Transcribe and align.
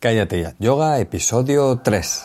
Cállate. 0.00 0.54
Yoga, 0.58 0.98
episodio 0.98 1.78
3. 1.84 2.24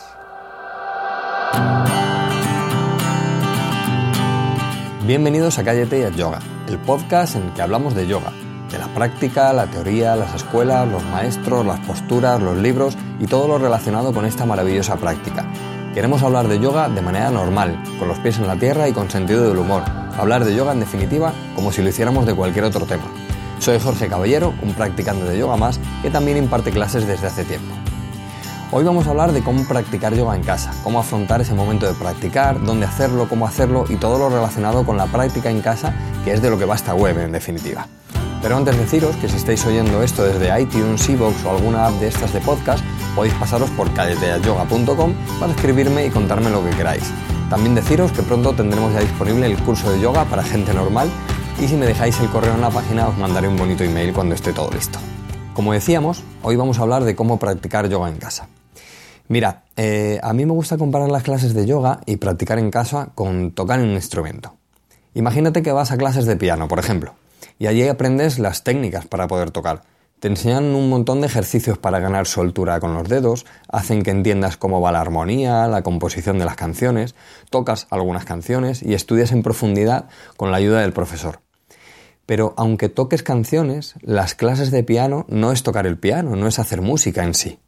Bienvenidos 5.06 5.58
a 5.58 5.64
Cállate 5.64 6.00
ya 6.00 6.08
Yoga, 6.08 6.38
el 6.70 6.78
podcast 6.78 7.36
en 7.36 7.42
el 7.42 7.52
que 7.52 7.60
hablamos 7.60 7.94
de 7.94 8.06
yoga, 8.06 8.32
de 8.72 8.78
la 8.78 8.86
práctica, 8.94 9.52
la 9.52 9.66
teoría, 9.66 10.16
las 10.16 10.34
escuelas, 10.34 10.88
los 10.88 11.04
maestros, 11.04 11.66
las 11.66 11.80
posturas, 11.80 12.40
los 12.40 12.56
libros 12.56 12.96
y 13.20 13.26
todo 13.26 13.46
lo 13.46 13.58
relacionado 13.58 14.14
con 14.14 14.24
esta 14.24 14.46
maravillosa 14.46 14.96
práctica. 14.96 15.44
Queremos 15.92 16.22
hablar 16.22 16.48
de 16.48 16.58
yoga 16.58 16.88
de 16.88 17.02
manera 17.02 17.30
normal, 17.30 17.78
con 17.98 18.08
los 18.08 18.18
pies 18.20 18.38
en 18.38 18.46
la 18.46 18.56
tierra 18.56 18.88
y 18.88 18.94
con 18.94 19.10
sentido 19.10 19.46
del 19.50 19.58
humor. 19.58 19.82
Hablar 20.16 20.46
de 20.46 20.56
yoga 20.56 20.72
en 20.72 20.80
definitiva 20.80 21.34
como 21.54 21.70
si 21.70 21.82
lo 21.82 21.90
hiciéramos 21.90 22.24
de 22.24 22.34
cualquier 22.34 22.64
otro 22.64 22.86
tema. 22.86 23.04
Soy 23.58 23.80
Jorge 23.80 24.08
Caballero, 24.08 24.54
un 24.62 24.74
practicante 24.74 25.24
de 25.24 25.38
yoga 25.38 25.56
más 25.56 25.80
que 26.02 26.10
también 26.10 26.36
imparte 26.36 26.70
clases 26.70 27.06
desde 27.06 27.26
hace 27.26 27.44
tiempo. 27.44 27.74
Hoy 28.70 28.84
vamos 28.84 29.06
a 29.06 29.10
hablar 29.10 29.32
de 29.32 29.42
cómo 29.42 29.66
practicar 29.66 30.14
yoga 30.14 30.36
en 30.36 30.42
casa, 30.42 30.72
cómo 30.84 31.00
afrontar 31.00 31.40
ese 31.40 31.54
momento 31.54 31.86
de 31.86 31.94
practicar, 31.94 32.62
dónde 32.64 32.86
hacerlo, 32.86 33.28
cómo 33.28 33.46
hacerlo 33.46 33.84
y 33.88 33.96
todo 33.96 34.18
lo 34.18 34.28
relacionado 34.28 34.84
con 34.84 34.96
la 34.96 35.06
práctica 35.06 35.50
en 35.50 35.62
casa, 35.62 35.94
que 36.24 36.32
es 36.32 36.42
de 36.42 36.50
lo 36.50 36.58
que 36.58 36.64
va 36.64 36.74
esta 36.74 36.94
web 36.94 37.18
en 37.18 37.32
definitiva. 37.32 37.86
Pero 38.42 38.56
antes 38.56 38.76
deciros 38.76 39.16
que 39.16 39.28
si 39.28 39.36
estáis 39.36 39.64
oyendo 39.66 40.02
esto 40.02 40.24
desde 40.24 40.60
iTunes, 40.60 41.08
Evox 41.08 41.44
o 41.44 41.50
alguna 41.50 41.86
app 41.86 41.94
de 41.94 42.08
estas 42.08 42.32
de 42.32 42.40
podcast, 42.40 42.84
podéis 43.14 43.34
pasaros 43.34 43.70
por 43.70 43.92
calleteayoga.com 43.94 45.14
para 45.40 45.52
escribirme 45.52 46.06
y 46.06 46.10
contarme 46.10 46.50
lo 46.50 46.62
que 46.62 46.70
queráis. 46.70 47.04
También 47.48 47.74
deciros 47.74 48.12
que 48.12 48.22
pronto 48.22 48.52
tendremos 48.52 48.92
ya 48.92 49.00
disponible 49.00 49.46
el 49.46 49.56
curso 49.58 49.90
de 49.90 50.00
yoga 50.00 50.24
para 50.24 50.42
gente 50.42 50.74
normal 50.74 51.08
y 51.60 51.68
si 51.68 51.76
me 51.76 51.86
dejáis 51.86 52.20
el 52.20 52.28
correo 52.28 52.54
en 52.54 52.60
la 52.60 52.70
página 52.70 53.08
os 53.08 53.16
mandaré 53.16 53.48
un 53.48 53.56
bonito 53.56 53.82
email 53.82 54.12
cuando 54.12 54.34
esté 54.34 54.52
todo 54.52 54.70
listo. 54.70 54.98
Como 55.54 55.72
decíamos, 55.72 56.22
hoy 56.42 56.56
vamos 56.56 56.78
a 56.78 56.82
hablar 56.82 57.04
de 57.04 57.16
cómo 57.16 57.38
practicar 57.38 57.88
yoga 57.88 58.08
en 58.08 58.18
casa. 58.18 58.48
Mira, 59.28 59.64
eh, 59.76 60.20
a 60.22 60.34
mí 60.34 60.44
me 60.44 60.52
gusta 60.52 60.76
comparar 60.76 61.10
las 61.10 61.22
clases 61.22 61.54
de 61.54 61.66
yoga 61.66 62.00
y 62.04 62.16
practicar 62.16 62.58
en 62.58 62.70
casa 62.70 63.08
con 63.14 63.52
tocar 63.52 63.80
un 63.80 63.90
instrumento. 63.92 64.54
Imagínate 65.14 65.62
que 65.62 65.72
vas 65.72 65.92
a 65.92 65.96
clases 65.96 66.26
de 66.26 66.36
piano, 66.36 66.68
por 66.68 66.78
ejemplo, 66.78 67.14
y 67.58 67.68
allí 67.68 67.88
aprendes 67.88 68.38
las 68.38 68.62
técnicas 68.62 69.06
para 69.06 69.26
poder 69.26 69.50
tocar. 69.50 69.82
Te 70.20 70.28
enseñan 70.28 70.74
un 70.74 70.90
montón 70.90 71.22
de 71.22 71.26
ejercicios 71.26 71.78
para 71.78 72.00
ganar 72.00 72.26
soltura 72.26 72.80
con 72.80 72.92
los 72.94 73.08
dedos, 73.08 73.46
hacen 73.68 74.02
que 74.02 74.10
entiendas 74.10 74.58
cómo 74.58 74.80
va 74.80 74.92
la 74.92 75.00
armonía, 75.00 75.66
la 75.68 75.82
composición 75.82 76.38
de 76.38 76.44
las 76.44 76.56
canciones, 76.56 77.14
tocas 77.48 77.86
algunas 77.90 78.26
canciones 78.26 78.82
y 78.82 78.94
estudias 78.94 79.32
en 79.32 79.42
profundidad 79.42 80.06
con 80.36 80.50
la 80.50 80.58
ayuda 80.58 80.80
del 80.82 80.92
profesor. 80.92 81.45
Pero 82.26 82.54
aunque 82.56 82.88
toques 82.88 83.22
canciones, 83.22 83.94
las 84.02 84.34
clases 84.34 84.72
de 84.72 84.82
piano 84.82 85.24
no 85.28 85.52
es 85.52 85.62
tocar 85.62 85.86
el 85.86 85.96
piano, 85.96 86.34
no 86.34 86.48
es 86.48 86.58
hacer 86.58 86.82
música 86.82 87.22
en 87.22 87.34
sí. 87.34 87.60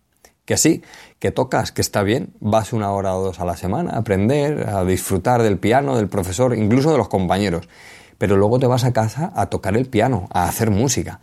Que 0.44 0.56
sí, 0.56 0.82
que 1.18 1.30
tocas, 1.30 1.72
que 1.72 1.80
está 1.80 2.02
bien, 2.02 2.34
vas 2.40 2.72
una 2.72 2.90
hora 2.90 3.14
o 3.14 3.22
dos 3.22 3.38
a 3.38 3.44
la 3.44 3.56
semana 3.56 3.92
a 3.92 3.98
aprender, 3.98 4.68
a 4.68 4.84
disfrutar 4.84 5.42
del 5.42 5.58
piano, 5.58 5.96
del 5.96 6.08
profesor, 6.08 6.56
incluso 6.56 6.90
de 6.90 6.98
los 6.98 7.08
compañeros. 7.08 7.68
Pero 8.18 8.36
luego 8.36 8.58
te 8.58 8.66
vas 8.66 8.84
a 8.84 8.92
casa 8.92 9.30
a 9.36 9.46
tocar 9.46 9.76
el 9.76 9.86
piano, 9.86 10.26
a 10.32 10.48
hacer 10.48 10.70
música. 10.70 11.20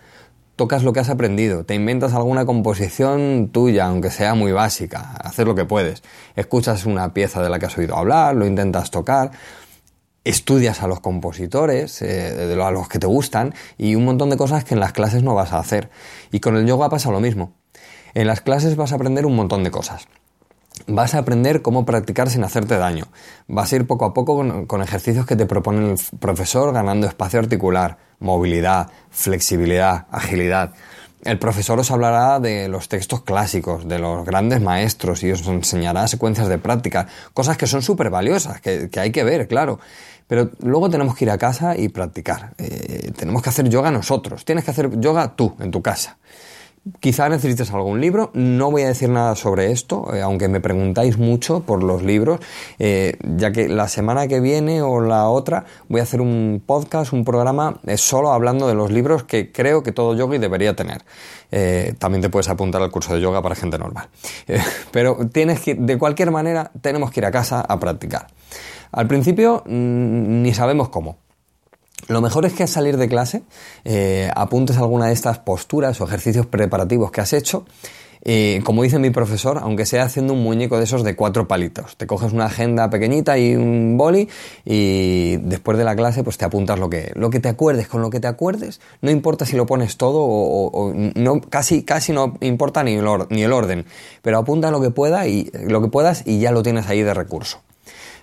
Tocas 0.55 0.83
lo 0.83 0.94
que 0.94 1.02
has 1.02 1.09
aprendido, 1.09 1.66
te 1.66 1.75
inventas 1.75 2.14
alguna 2.14 2.45
composición 2.45 3.49
tuya, 3.52 3.88
aunque 3.88 4.09
sea 4.09 4.36
muy 4.36 4.53
básica, 4.53 5.11
haces 5.22 5.45
lo 5.45 5.53
que 5.53 5.66
puedes. 5.66 6.02
Escuchas 6.38 6.86
una 6.86 7.14
pieza 7.14 7.42
de 7.42 7.49
la 7.49 7.59
que 7.59 7.66
has 7.66 7.77
oído 7.77 7.97
hablar, 7.97 8.36
lo 8.36 8.45
intentas 8.45 8.89
tocar, 8.89 9.31
estudias 10.25 10.81
a 10.81 10.87
los 10.87 10.99
compositores, 10.99 12.01
eh, 12.01 12.57
a 12.61 12.71
los 12.71 12.89
que 12.89 12.99
te 12.99 13.07
gustan 13.07 13.53
y 13.77 13.95
un 13.95 14.03
montón 14.03 14.29
de 14.29 14.37
cosas 14.37 14.65
que 14.65 14.73
en 14.73 14.81
las 14.81 14.91
clases 14.91 15.23
no 15.23 15.33
vas 15.35 15.53
a 15.53 15.59
hacer. 15.59 15.89
Y 16.31 16.41
con 16.41 16.57
el 16.57 16.65
yoga 16.65 16.89
pasa 16.89 17.11
lo 17.11 17.21
mismo. 17.21 17.53
En 18.13 18.27
las 18.27 18.41
clases 18.41 18.75
vas 18.75 18.91
a 18.91 18.95
aprender 18.95 19.25
un 19.25 19.35
montón 19.35 19.63
de 19.63 19.71
cosas. 19.71 20.07
Vas 20.87 21.15
a 21.15 21.19
aprender 21.19 21.61
cómo 21.61 21.85
practicar 21.85 22.29
sin 22.29 22.43
hacerte 22.43 22.77
daño. 22.77 23.05
Vas 23.47 23.71
a 23.71 23.77
ir 23.77 23.87
poco 23.87 24.03
a 24.03 24.13
poco 24.13 24.35
con, 24.35 24.65
con, 24.65 24.81
ejercicios 24.81 25.25
que 25.25 25.37
te 25.37 25.45
propone 25.45 25.91
el 25.91 25.97
profesor 26.19 26.73
ganando 26.73 27.08
espacio 27.08 27.39
articular, 27.39 27.97
movilidad, 28.19 28.91
flexibilidad, 29.09 30.08
agilidad. 30.11 30.73
El 31.23 31.39
profesor 31.39 31.80
os 31.80 31.89
hablará 31.92 32.39
de 32.39 32.67
los 32.67 32.87
textos 32.87 33.23
clásicos, 33.23 33.87
de 33.87 33.99
los 33.99 34.26
grandes 34.26 34.61
maestros 34.61 35.23
y 35.23 35.31
os 35.31 35.45
enseñará 35.48 36.08
secuencias 36.08 36.48
de 36.48 36.58
práctica, 36.58 37.08
cosas 37.33 37.58
que 37.58 37.65
son 37.65 37.81
súper 37.81 38.09
valiosas, 38.09 38.61
que, 38.61 38.89
hay 38.95 39.11
que 39.11 39.23
ver, 39.23 39.48
claro. 39.48 39.80
Pero 40.27 40.52
luego 40.59 40.89
tenemos 40.89 41.15
que 41.15 41.26
ir 41.26 41.31
a 41.31 41.37
casa 41.37 41.77
y 41.77 41.89
practicar. 41.89 42.53
Eh, 42.58 43.11
tenemos 43.15 43.42
que 43.42 43.49
hacer 43.49 43.70
yoga 43.70 43.92
nosotros. 43.92 44.43
Tienes 44.43 44.65
que 44.65 44.71
hacer 44.71 44.99
yoga 44.99 45.36
tú, 45.36 45.55
en 45.59 45.71
tu 45.71 45.81
casa. 45.81 46.17
Quizá 46.99 47.29
necesites 47.29 47.71
algún 47.71 47.99
libro, 47.99 48.29
no 48.35 48.69
voy 48.69 48.83
a 48.83 48.87
decir 48.87 49.09
nada 49.09 49.35
sobre 49.35 49.71
esto, 49.71 50.13
eh, 50.13 50.21
aunque 50.21 50.47
me 50.47 50.59
preguntáis 50.59 51.17
mucho 51.17 51.61
por 51.61 51.81
los 51.81 52.03
libros, 52.03 52.39
eh, 52.77 53.17
ya 53.37 53.51
que 53.51 53.67
la 53.67 53.87
semana 53.87 54.27
que 54.27 54.39
viene 54.39 54.83
o 54.83 55.01
la 55.01 55.27
otra 55.27 55.65
voy 55.89 55.99
a 55.99 56.03
hacer 56.03 56.21
un 56.21 56.61
podcast, 56.63 57.11
un 57.11 57.25
programa 57.25 57.79
eh, 57.87 57.97
solo 57.97 58.31
hablando 58.31 58.67
de 58.67 58.75
los 58.75 58.91
libros 58.91 59.23
que 59.23 59.51
creo 59.51 59.81
que 59.81 59.93
todo 59.93 60.15
yogi 60.15 60.37
debería 60.37 60.75
tener. 60.75 61.03
También 61.97 62.21
te 62.21 62.29
puedes 62.29 62.49
apuntar 62.49 62.81
al 62.81 62.91
curso 62.91 63.15
de 63.15 63.21
yoga 63.21 63.41
para 63.41 63.55
gente 63.55 63.79
normal. 63.79 64.09
Pero 64.91 65.17
tienes 65.31 65.61
que, 65.61 65.73
de 65.73 65.97
cualquier 65.97 66.29
manera, 66.29 66.69
tenemos 66.81 67.11
que 67.11 67.21
ir 67.21 67.25
a 67.25 67.31
casa 67.31 67.61
a 67.61 67.79
practicar. 67.79 68.27
Al 68.91 69.07
principio 69.07 69.63
mm, 69.65 70.41
ni 70.41 70.53
sabemos 70.53 70.89
cómo. 70.89 71.24
Lo 72.08 72.22
mejor 72.22 72.45
es 72.45 72.54
que 72.54 72.64
al 72.64 72.70
salir 72.70 72.98
de 72.98 73.08
clase 73.08 73.44
eh, 73.83 74.30
apuntes 74.36 74.78
alguna 74.78 75.08
de 75.08 75.14
estas 75.14 75.39
posturas 75.39 76.00
o 76.02 76.06
ejercicios 76.06 76.45
preparativos 76.45 77.11
que 77.11 77.22
has 77.22 77.33
hecho. 77.33 77.66
Eh, 78.28 78.61
como 78.64 78.82
dice 78.82 78.98
mi 78.98 79.11
profesor, 79.11 79.60
aunque 79.61 79.86
sea 79.86 80.04
haciendo 80.04 80.33
un 80.33 80.42
muñeco 80.42 80.80
de 80.80 80.86
esos 80.86 81.04
de 81.04 81.16
cuatro 81.16 81.48
palitos. 81.48 81.95
Te 81.95 82.08
coges 82.08 82.33
una 82.33 82.45
agenda 82.45 82.89
pequeñita 82.89 83.38
y 83.38 83.56
un 83.56 83.98
boli 83.98 84.28
y 84.66 85.38
después 85.38 85.78
de 85.78 85.83
la 85.83 85.95
clase 85.95 86.23
pues 86.23 86.38
te 86.38 86.45
apuntas 86.45 86.80
lo 86.80 86.89
que, 86.89 87.11
lo 87.14 87.30
que 87.30 87.39
te 87.39 87.50
acuerdes, 87.50 87.88
con 87.88 88.02
lo 88.02 88.10
que 88.10 88.20
te 88.20 88.27
acuerdes. 88.27 88.82
No 89.02 89.12
importa 89.12 89.45
si 89.45 89.56
lo 89.56 89.67
pones 89.67 89.98
todo 89.98 90.23
o, 90.23 90.92
no, 90.95 91.39
casi, 91.39 91.83
casi 91.83 92.14
no 92.14 92.36
importa 92.42 92.83
ni 92.83 92.95
el, 92.95 93.06
or, 93.06 93.27
ni 93.30 93.44
el 93.44 93.54
orden, 93.54 93.86
pero 94.23 94.39
apunta 94.39 94.72
lo 94.72 94.82
que, 94.82 94.89
pueda 94.89 95.27
y, 95.27 95.52
lo 95.67 95.82
que 95.83 95.89
puedas 95.89 96.23
y 96.26 96.39
ya 96.39 96.52
lo 96.52 96.64
tienes 96.64 96.89
ahí 96.89 97.04
de 97.04 97.14
recurso 97.14 97.64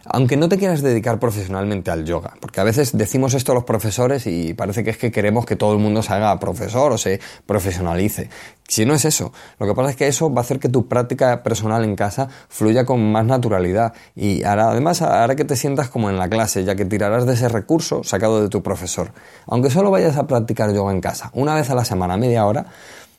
aunque 0.04 0.36
no 0.36 0.48
te 0.48 0.58
quieras 0.58 0.82
dedicar 0.82 1.18
profesionalmente 1.18 1.90
al 1.90 2.04
yoga, 2.04 2.34
porque 2.40 2.60
a 2.60 2.64
veces 2.64 2.96
decimos 2.96 3.34
esto 3.34 3.52
a 3.52 3.54
los 3.54 3.64
profesores 3.64 4.26
y 4.26 4.54
parece 4.54 4.84
que 4.84 4.90
es 4.90 4.98
que 4.98 5.10
queremos 5.10 5.46
que 5.46 5.56
todo 5.56 5.72
el 5.72 5.78
mundo 5.78 6.02
se 6.02 6.12
haga 6.12 6.38
profesor 6.38 6.92
o 6.92 6.98
se 6.98 7.20
profesionalice. 7.46 8.28
Si 8.68 8.86
no 8.86 8.94
es 8.94 9.04
eso, 9.04 9.32
lo 9.58 9.66
que 9.66 9.74
pasa 9.74 9.90
es 9.90 9.96
que 9.96 10.06
eso 10.06 10.32
va 10.32 10.40
a 10.40 10.44
hacer 10.44 10.58
que 10.58 10.68
tu 10.68 10.88
práctica 10.88 11.42
personal 11.42 11.84
en 11.84 11.96
casa 11.96 12.28
fluya 12.48 12.86
con 12.86 13.12
más 13.12 13.26
naturalidad 13.26 13.92
y 14.14 14.44
hará, 14.44 14.70
además 14.70 15.02
hará 15.02 15.34
que 15.36 15.44
te 15.44 15.56
sientas 15.56 15.88
como 15.88 16.08
en 16.10 16.18
la 16.18 16.28
clase, 16.28 16.64
ya 16.64 16.74
que 16.74 16.84
tirarás 16.84 17.26
de 17.26 17.34
ese 17.34 17.48
recurso 17.48 18.02
sacado 18.02 18.42
de 18.42 18.48
tu 18.48 18.62
profesor. 18.62 19.12
Aunque 19.46 19.70
solo 19.70 19.90
vayas 19.90 20.16
a 20.16 20.26
practicar 20.26 20.72
yoga 20.72 20.92
en 20.92 21.00
casa, 21.00 21.30
una 21.34 21.54
vez 21.54 21.68
a 21.70 21.74
la 21.74 21.84
semana, 21.84 22.16
media 22.16 22.46
hora, 22.46 22.66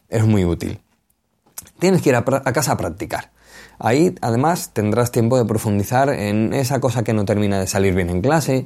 es 0.09 0.25
muy 0.25 0.45
útil. 0.45 0.79
Tienes 1.79 2.01
que 2.01 2.09
ir 2.09 2.15
a, 2.15 2.19
a 2.19 2.53
casa 2.53 2.71
a 2.71 2.77
practicar. 2.77 3.32
Ahí 3.79 4.15
además 4.21 4.71
tendrás 4.73 5.11
tiempo 5.11 5.37
de 5.37 5.45
profundizar 5.45 6.09
en 6.09 6.53
esa 6.53 6.79
cosa 6.79 7.03
que 7.03 7.13
no 7.13 7.25
termina 7.25 7.59
de 7.59 7.67
salir 7.67 7.93
bien 7.93 8.09
en 8.09 8.21
clase, 8.21 8.65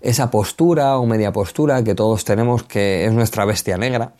esa 0.00 0.30
postura 0.30 0.98
o 0.98 1.06
media 1.06 1.32
postura 1.32 1.82
que 1.84 1.94
todos 1.94 2.24
tenemos 2.24 2.64
que 2.64 3.06
es 3.06 3.12
nuestra 3.12 3.44
bestia 3.44 3.76
negra. 3.78 4.14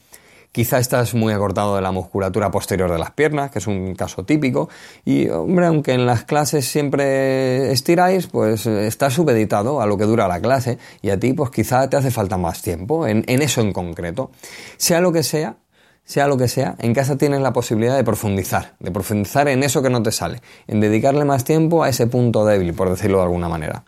Quizá 0.52 0.78
estás 0.78 1.14
muy 1.14 1.32
acortado 1.32 1.76
de 1.76 1.80
la 1.80 1.92
musculatura 1.92 2.50
posterior 2.50 2.92
de 2.92 2.98
las 2.98 3.12
piernas, 3.12 3.50
que 3.50 3.58
es 3.58 3.66
un 3.66 3.94
caso 3.94 4.24
típico. 4.24 4.68
Y, 5.02 5.26
hombre, 5.30 5.64
aunque 5.64 5.94
en 5.94 6.04
las 6.04 6.24
clases 6.24 6.66
siempre 6.68 7.72
estiráis, 7.72 8.26
pues 8.26 8.66
estás 8.66 9.14
subeditado 9.14 9.80
a 9.80 9.86
lo 9.86 9.96
que 9.96 10.04
dura 10.04 10.28
la 10.28 10.42
clase 10.42 10.76
y 11.00 11.08
a 11.08 11.18
ti, 11.18 11.32
pues 11.32 11.50
quizá 11.50 11.88
te 11.88 11.96
hace 11.96 12.10
falta 12.10 12.36
más 12.36 12.60
tiempo 12.60 13.06
en 13.06 13.24
eso 13.26 13.62
en 13.62 13.72
concreto. 13.72 14.30
Sea 14.76 15.00
lo 15.00 15.10
que 15.10 15.22
sea, 15.22 15.56
sea 16.04 16.26
lo 16.26 16.36
que 16.36 16.48
sea, 16.48 16.76
en 16.78 16.94
casa 16.94 17.16
tienes 17.16 17.40
la 17.40 17.52
posibilidad 17.52 17.96
de 17.96 18.04
profundizar, 18.04 18.74
de 18.80 18.90
profundizar 18.90 19.48
en 19.48 19.62
eso 19.62 19.82
que 19.82 19.90
no 19.90 20.02
te 20.02 20.12
sale, 20.12 20.42
en 20.66 20.80
dedicarle 20.80 21.24
más 21.24 21.44
tiempo 21.44 21.82
a 21.82 21.88
ese 21.88 22.06
punto 22.06 22.44
débil, 22.44 22.74
por 22.74 22.90
decirlo 22.90 23.18
de 23.18 23.24
alguna 23.24 23.48
manera. 23.48 23.84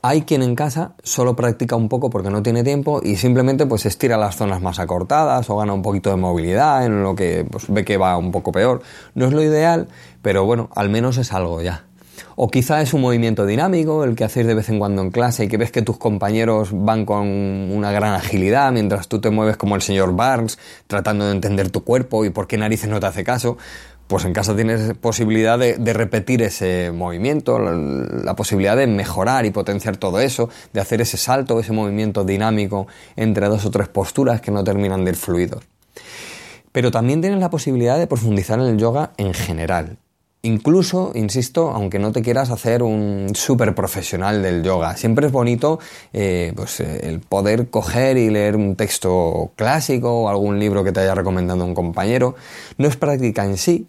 Hay 0.00 0.22
quien 0.22 0.42
en 0.42 0.54
casa 0.54 0.92
solo 1.02 1.34
practica 1.34 1.74
un 1.74 1.88
poco 1.88 2.08
porque 2.08 2.30
no 2.30 2.42
tiene 2.42 2.62
tiempo 2.62 3.00
y 3.02 3.16
simplemente 3.16 3.66
pues 3.66 3.84
estira 3.84 4.16
las 4.16 4.36
zonas 4.36 4.62
más 4.62 4.78
acortadas 4.78 5.50
o 5.50 5.56
gana 5.56 5.72
un 5.72 5.82
poquito 5.82 6.10
de 6.10 6.16
movilidad 6.16 6.86
en 6.86 7.02
lo 7.02 7.16
que 7.16 7.44
pues, 7.50 7.64
ve 7.68 7.84
que 7.84 7.96
va 7.96 8.16
un 8.16 8.30
poco 8.30 8.52
peor. 8.52 8.80
No 9.14 9.26
es 9.26 9.32
lo 9.32 9.42
ideal, 9.42 9.88
pero 10.22 10.44
bueno, 10.44 10.70
al 10.76 10.88
menos 10.88 11.18
es 11.18 11.32
algo 11.32 11.62
ya. 11.62 11.87
O 12.36 12.50
quizá 12.50 12.80
es 12.82 12.94
un 12.94 13.00
movimiento 13.00 13.46
dinámico, 13.46 14.04
el 14.04 14.14
que 14.14 14.24
hacéis 14.24 14.46
de 14.46 14.54
vez 14.54 14.68
en 14.68 14.78
cuando 14.78 15.02
en 15.02 15.10
clase 15.10 15.44
y 15.44 15.48
que 15.48 15.56
ves 15.56 15.70
que 15.70 15.82
tus 15.82 15.98
compañeros 15.98 16.70
van 16.72 17.04
con 17.04 17.26
una 17.26 17.92
gran 17.92 18.14
agilidad 18.14 18.72
mientras 18.72 19.08
tú 19.08 19.20
te 19.20 19.30
mueves 19.30 19.56
como 19.56 19.76
el 19.76 19.82
señor 19.82 20.14
Barnes, 20.14 20.58
tratando 20.86 21.26
de 21.26 21.32
entender 21.32 21.70
tu 21.70 21.84
cuerpo 21.84 22.24
y 22.24 22.30
por 22.30 22.46
qué 22.46 22.58
narices 22.58 22.88
no 22.88 23.00
te 23.00 23.06
hace 23.06 23.24
caso. 23.24 23.58
Pues 24.06 24.24
en 24.24 24.32
casa 24.32 24.56
tienes 24.56 24.94
posibilidad 24.94 25.58
de, 25.58 25.92
repetir 25.92 26.40
ese 26.40 26.92
movimiento, 26.92 27.58
la, 27.58 27.72
la, 27.72 28.34
posibilidad 28.34 28.74
de 28.74 28.86
mejorar 28.86 29.44
y 29.44 29.50
potenciar 29.50 29.98
todo 29.98 30.18
eso, 30.20 30.48
de 30.72 30.80
hacer 30.80 31.02
ese 31.02 31.18
salto, 31.18 31.60
ese 31.60 31.72
movimiento 31.72 32.24
dinámico 32.24 32.86
entre 33.16 33.48
dos 33.48 33.66
o 33.66 33.70
tres 33.70 33.88
posturas 33.88 34.40
que 34.40 34.50
no 34.50 34.64
terminan 34.64 35.04
de 35.04 35.10
ir 35.10 35.16
fluidos. 35.16 35.62
Pero 36.72 36.90
también 36.90 37.20
tienes 37.20 37.40
la 37.40 37.50
posibilidad 37.50 37.98
de 37.98 38.06
profundizar 38.06 38.58
en 38.60 38.66
el 38.66 38.78
yoga 38.78 39.12
en 39.18 39.34
general. 39.34 39.98
Incluso, 40.42 41.10
insisto, 41.16 41.70
aunque 41.70 41.98
no 41.98 42.12
te 42.12 42.22
quieras 42.22 42.50
hacer 42.50 42.84
un 42.84 43.32
súper 43.34 43.74
profesional 43.74 44.40
del 44.40 44.62
yoga, 44.62 44.96
siempre 44.96 45.26
es 45.26 45.32
bonito 45.32 45.80
eh, 46.12 46.52
pues, 46.54 46.78
eh, 46.78 47.08
el 47.08 47.18
poder 47.18 47.70
coger 47.70 48.16
y 48.16 48.30
leer 48.30 48.54
un 48.54 48.76
texto 48.76 49.50
clásico 49.56 50.22
o 50.22 50.28
algún 50.28 50.60
libro 50.60 50.84
que 50.84 50.92
te 50.92 51.00
haya 51.00 51.16
recomendado 51.16 51.64
un 51.64 51.74
compañero. 51.74 52.36
No 52.76 52.86
es 52.86 52.96
práctica 52.96 53.44
en 53.44 53.56
sí, 53.56 53.88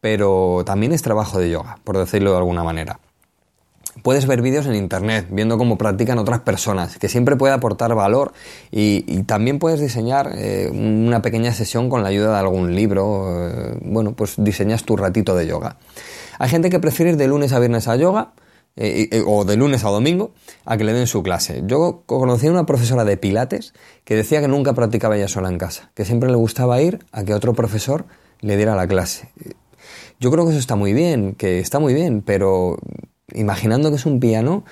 pero 0.00 0.64
también 0.66 0.92
es 0.92 1.02
trabajo 1.02 1.38
de 1.38 1.50
yoga, 1.50 1.78
por 1.84 1.96
decirlo 1.96 2.32
de 2.32 2.38
alguna 2.38 2.64
manera. 2.64 2.98
Puedes 4.04 4.26
ver 4.26 4.42
vídeos 4.42 4.66
en 4.66 4.74
internet, 4.74 5.28
viendo 5.30 5.56
cómo 5.56 5.78
practican 5.78 6.18
otras 6.18 6.40
personas, 6.40 6.98
que 6.98 7.08
siempre 7.08 7.36
puede 7.36 7.54
aportar 7.54 7.94
valor 7.94 8.34
y, 8.70 9.22
también 9.22 9.58
puedes 9.58 9.80
diseñar 9.80 10.30
eh, 10.36 10.68
una 10.70 11.22
pequeña 11.22 11.54
sesión 11.54 11.88
con 11.88 12.02
la 12.02 12.10
ayuda 12.10 12.32
de 12.32 12.38
algún 12.38 12.74
libro. 12.74 13.48
Eh, 13.48 13.78
bueno, 13.80 14.12
pues 14.12 14.34
diseñas 14.36 14.84
tu 14.84 14.98
ratito 14.98 15.34
de 15.34 15.46
yoga. 15.46 15.78
Hay 16.38 16.50
gente 16.50 16.68
que 16.68 16.80
prefiere 16.80 17.12
ir 17.12 17.16
de 17.16 17.26
lunes 17.28 17.54
a 17.54 17.58
viernes 17.58 17.88
a 17.88 17.96
yoga 17.96 18.34
eh, 18.76 19.22
o 19.26 19.46
de 19.46 19.56
lunes 19.56 19.84
a 19.84 19.88
domingo 19.88 20.32
a 20.66 20.76
que 20.76 20.84
le 20.84 20.92
den 20.92 21.06
su 21.06 21.22
clase. 21.22 21.62
Yo 21.64 22.02
conocí 22.04 22.46
a 22.46 22.50
una 22.50 22.66
profesora 22.66 23.06
de 23.06 23.16
pilates 23.16 23.72
que 24.04 24.16
decía 24.16 24.42
que 24.42 24.48
nunca 24.48 24.74
practicaba 24.74 25.16
ella 25.16 25.28
sola 25.28 25.48
en 25.48 25.56
casa, 25.56 25.92
que 25.94 26.04
siempre 26.04 26.28
le 26.28 26.36
gustaba 26.36 26.78
ir 26.82 26.98
a 27.10 27.24
que 27.24 27.32
otro 27.32 27.54
profesor 27.54 28.04
le 28.42 28.58
diera 28.58 28.76
la 28.76 28.86
clase. 28.86 29.30
Yo 30.20 30.30
creo 30.30 30.44
que 30.44 30.50
eso 30.50 30.60
está 30.60 30.76
muy 30.76 30.92
bien, 30.92 31.34
que 31.36 31.58
está 31.58 31.78
muy 31.78 31.94
bien, 31.94 32.20
pero 32.20 32.76
imaginando 33.34 33.90
que 33.90 33.96
es 33.96 34.06
un 34.06 34.20
piano, 34.20 34.64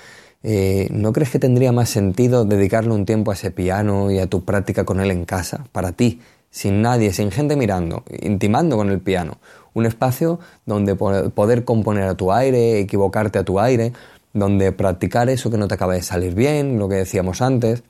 eh, 0.43 0.87
¿no 0.91 1.13
crees 1.13 1.29
que 1.29 1.39
tendría 1.39 1.71
más 1.71 1.89
sentido 1.89 2.45
dedicarle 2.45 2.93
un 2.93 3.05
tiempo 3.05 3.31
a 3.31 3.33
ese 3.33 3.51
piano 3.51 4.11
y 4.11 4.19
a 4.19 4.27
tu 4.27 4.43
práctica 4.43 4.83
con 4.83 4.99
él 4.99 5.11
en 5.11 5.25
casa, 5.25 5.65
para 5.71 5.93
ti, 5.93 6.19
sin 6.49 6.81
nadie, 6.81 7.13
sin 7.13 7.31
gente 7.31 7.55
mirando, 7.55 8.03
intimando 8.21 8.75
con 8.75 8.89
el 8.89 8.99
piano? 8.99 9.37
Un 9.73 9.85
espacio 9.85 10.39
donde 10.65 10.95
poder 10.95 11.63
componer 11.63 12.03
a 12.03 12.15
tu 12.15 12.31
aire, 12.31 12.79
equivocarte 12.79 13.39
a 13.39 13.43
tu 13.43 13.59
aire, 13.59 13.93
donde 14.33 14.71
practicar 14.71 15.29
eso 15.29 15.49
que 15.49 15.57
no 15.57 15.67
te 15.67 15.75
acaba 15.75 15.93
de 15.93 16.01
salir 16.01 16.35
bien, 16.35 16.77
lo 16.77 16.89
que 16.89 16.95
decíamos 16.95 17.41
antes, 17.41 17.83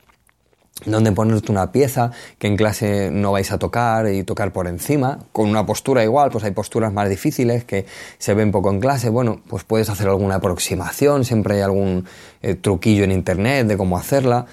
donde 0.86 1.12
ponerte 1.12 1.52
una 1.52 1.72
pieza 1.72 2.12
que 2.38 2.48
en 2.48 2.58
clase 2.58 3.10
no 3.12 3.32
vais 3.32 3.52
a 3.52 3.58
tocar 3.58 4.12
y 4.12 4.24
tocar 4.24 4.52
por 4.52 4.68
encima, 4.68 5.20
con 5.32 5.50
una 5.50 5.66
postura 5.66 6.04
igual, 6.04 6.30
pues 6.32 6.44
hay 6.44 6.52
posturas 6.52 6.92
más 6.92 7.10
difíciles 7.10 7.64
que 7.64 7.86
se 8.18 8.34
ven 8.34 8.52
poco 8.52 8.72
en 8.72 8.80
clase, 8.80 9.10
bueno, 9.10 9.42
pues 9.48 9.64
puedes 9.64 9.90
hacer 9.90 10.08
alguna 10.08 10.36
aproximación, 10.36 11.26
siempre 11.26 11.56
hay 11.56 11.62
algún 11.62 12.06
eh, 12.42 12.56
truquillo 12.56 13.04
en 13.04 13.12
internet 13.12 13.68
de 13.68 13.78
cómo 13.78 13.98
hacerla. 13.98 14.46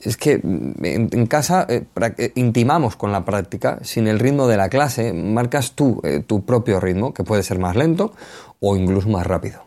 Es 0.00 0.16
que 0.16 0.38
mm, 0.42 0.84
en, 0.84 1.26
casa 1.26 1.66
eh, 1.68 1.84
eh, 2.18 2.32
intimamos 2.36 2.96
con 2.96 3.12
la 3.12 3.24
práctica, 3.24 3.78
sin 3.82 4.06
el 4.06 4.18
ritmo 4.18 4.46
de 4.46 4.56
la 4.56 4.68
clase, 4.68 5.12
marcas 5.12 5.72
tú 5.72 6.00
tu 6.26 6.44
propio 6.44 6.80
ritmo, 6.80 7.12
que 7.12 7.24
puede 7.24 7.42
ser 7.42 7.58
más 7.58 7.76
lento 7.76 8.14
o 8.60 8.76
incluso 8.76 9.08
más 9.08 9.26
rápido. 9.26 9.64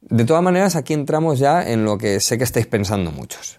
De 0.00 0.24
todas 0.24 0.42
maneras, 0.42 0.76
aquí 0.76 0.94
entramos 0.94 1.38
ya 1.38 1.62
en 1.62 1.84
lo 1.84 1.96
que 1.96 2.20
sé 2.20 2.38
que 2.38 2.44
estáis 2.44 2.66
pensando 2.66 3.10
muchos 3.10 3.58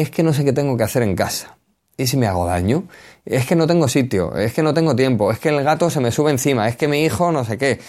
es 0.00 0.10
que 0.10 0.22
no 0.22 0.32
sé 0.32 0.44
qué 0.44 0.52
tengo 0.52 0.76
que 0.76 0.84
hacer 0.84 1.02
en 1.02 1.16
casa. 1.16 1.56
¿Y 1.96 2.06
si 2.06 2.18
me 2.18 2.26
hago 2.26 2.44
daño? 2.46 2.84
Es 3.24 3.46
que 3.46 3.56
no 3.56 3.66
tengo 3.66 3.88
sitio, 3.88 4.36
es 4.36 4.52
que 4.52 4.62
no 4.62 4.74
tengo 4.74 4.94
tiempo, 4.94 5.32
es 5.32 5.38
que 5.38 5.48
el 5.48 5.64
gato 5.64 5.88
se 5.88 6.00
me 6.00 6.12
sube 6.12 6.30
encima, 6.30 6.68
es 6.68 6.76
que 6.76 6.88
mi 6.88 7.02
hijo 7.04 7.32
no 7.32 7.44
sé 7.44 7.56
qué. 7.56 7.80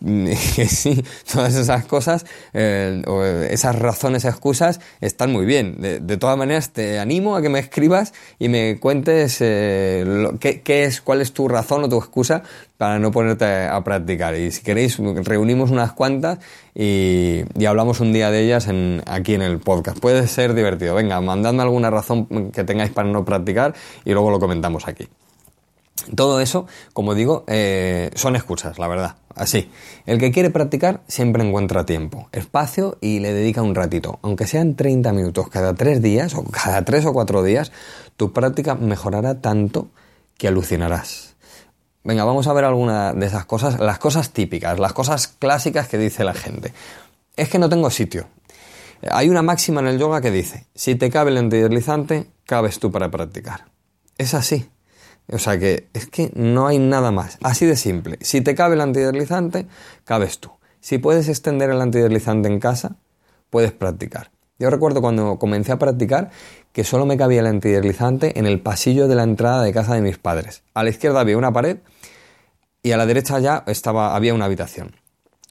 sí, 0.68 1.02
todas 1.32 1.54
esas 1.54 1.86
cosas, 1.86 2.26
eh, 2.52 3.02
esas 3.50 3.78
razones, 3.78 4.24
excusas, 4.24 4.80
están 5.00 5.32
muy 5.32 5.46
bien. 5.46 5.80
De, 5.80 6.16
todas 6.18 6.36
maneras, 6.36 6.70
te 6.70 6.98
animo 6.98 7.36
a 7.36 7.42
que 7.42 7.48
me 7.48 7.58
escribas 7.58 8.12
y 8.38 8.48
me 8.48 8.78
cuentes 8.78 9.38
eh, 9.40 10.04
qué, 10.40 10.84
es, 10.84 11.00
cuál 11.00 11.22
es 11.22 11.32
tu 11.32 11.48
razón 11.48 11.84
o 11.84 11.88
tu 11.88 11.96
excusa 11.96 12.42
para 12.76 12.98
no 12.98 13.10
ponerte 13.10 13.44
a 13.44 13.82
practicar. 13.82 14.34
Y 14.36 14.50
si 14.50 14.62
queréis, 14.62 14.98
reunimos 14.98 15.70
unas 15.70 15.92
cuantas 15.92 16.38
y, 16.74 17.44
hablamos 17.66 18.00
un 18.00 18.12
día 18.12 18.30
de 18.30 18.44
ellas 18.44 18.68
en, 18.68 19.02
aquí 19.06 19.34
en 19.34 19.42
el 19.42 19.58
podcast. 19.60 19.98
Puede 19.98 20.26
ser 20.28 20.52
divertido. 20.54 20.94
Venga, 20.94 21.20
mandadme 21.22 21.62
alguna 21.62 21.90
razón 21.90 22.50
que 22.52 22.64
tengáis 22.64 22.90
para 22.90 23.08
no 23.08 23.24
practicar 23.24 23.74
y 24.04 24.12
luego 24.12 24.30
lo 24.30 24.38
comentamos 24.38 24.86
aquí. 24.86 25.08
Todo 26.14 26.40
eso, 26.40 26.66
como 26.92 27.14
digo, 27.14 27.44
eh, 27.46 28.10
son 28.14 28.36
excusas, 28.36 28.78
la 28.78 28.86
verdad. 28.86 29.16
Así, 29.34 29.70
el 30.06 30.18
que 30.18 30.30
quiere 30.30 30.50
practicar 30.50 31.02
siempre 31.08 31.46
encuentra 31.46 31.84
tiempo, 31.84 32.28
espacio 32.32 32.96
y 33.00 33.18
le 33.20 33.32
dedica 33.32 33.62
un 33.62 33.74
ratito. 33.74 34.18
Aunque 34.22 34.46
sean 34.46 34.76
30 34.76 35.12
minutos 35.12 35.48
cada 35.48 35.74
3 35.74 36.00
días 36.00 36.34
o 36.34 36.44
cada 36.44 36.84
3 36.84 37.06
o 37.06 37.12
4 37.12 37.42
días, 37.42 37.72
tu 38.16 38.32
práctica 38.32 38.74
mejorará 38.74 39.40
tanto 39.40 39.88
que 40.38 40.48
alucinarás. 40.48 41.34
Venga, 42.04 42.24
vamos 42.24 42.46
a 42.46 42.52
ver 42.52 42.64
alguna 42.64 43.12
de 43.12 43.26
esas 43.26 43.46
cosas, 43.46 43.80
las 43.80 43.98
cosas 43.98 44.30
típicas, 44.30 44.78
las 44.78 44.92
cosas 44.92 45.26
clásicas 45.26 45.88
que 45.88 45.98
dice 45.98 46.24
la 46.24 46.34
gente. 46.34 46.72
Es 47.36 47.48
que 47.48 47.58
no 47.58 47.68
tengo 47.68 47.90
sitio. 47.90 48.28
Hay 49.10 49.28
una 49.28 49.42
máxima 49.42 49.80
en 49.80 49.88
el 49.88 49.98
yoga 49.98 50.20
que 50.20 50.30
dice, 50.30 50.66
si 50.74 50.94
te 50.94 51.10
cabe 51.10 51.30
el 51.30 51.36
antideslizante, 51.36 52.30
cabes 52.44 52.78
tú 52.78 52.90
para 52.92 53.10
practicar. 53.10 53.66
Es 54.16 54.34
así. 54.34 54.70
O 55.30 55.38
sea 55.38 55.58
que 55.58 55.88
es 55.92 56.06
que 56.06 56.30
no 56.34 56.66
hay 56.66 56.78
nada 56.78 57.10
más. 57.10 57.38
Así 57.42 57.66
de 57.66 57.76
simple. 57.76 58.18
Si 58.20 58.40
te 58.40 58.54
cabe 58.54 58.74
el 58.74 58.80
antideslizante, 58.80 59.66
cabes 60.04 60.38
tú. 60.38 60.50
Si 60.80 60.98
puedes 60.98 61.28
extender 61.28 61.70
el 61.70 61.80
antideslizante 61.80 62.48
en 62.48 62.60
casa, 62.60 62.96
puedes 63.50 63.72
practicar. 63.72 64.30
Yo 64.58 64.70
recuerdo 64.70 65.02
cuando 65.02 65.38
comencé 65.38 65.72
a 65.72 65.78
practicar 65.78 66.30
que 66.72 66.84
solo 66.84 67.06
me 67.06 67.16
cabía 67.16 67.40
el 67.40 67.46
antideslizante 67.46 68.38
en 68.38 68.46
el 68.46 68.60
pasillo 68.60 69.08
de 69.08 69.14
la 69.14 69.24
entrada 69.24 69.62
de 69.62 69.72
casa 69.72 69.94
de 69.94 70.00
mis 70.00 70.18
padres. 70.18 70.62
A 70.74 70.82
la 70.82 70.90
izquierda 70.90 71.20
había 71.20 71.36
una 71.36 71.52
pared 71.52 71.78
y 72.82 72.92
a 72.92 72.96
la 72.96 73.04
derecha 73.04 73.38
ya 73.40 73.64
estaba, 73.66 74.14
había 74.14 74.32
una 74.32 74.46
habitación. 74.46 74.94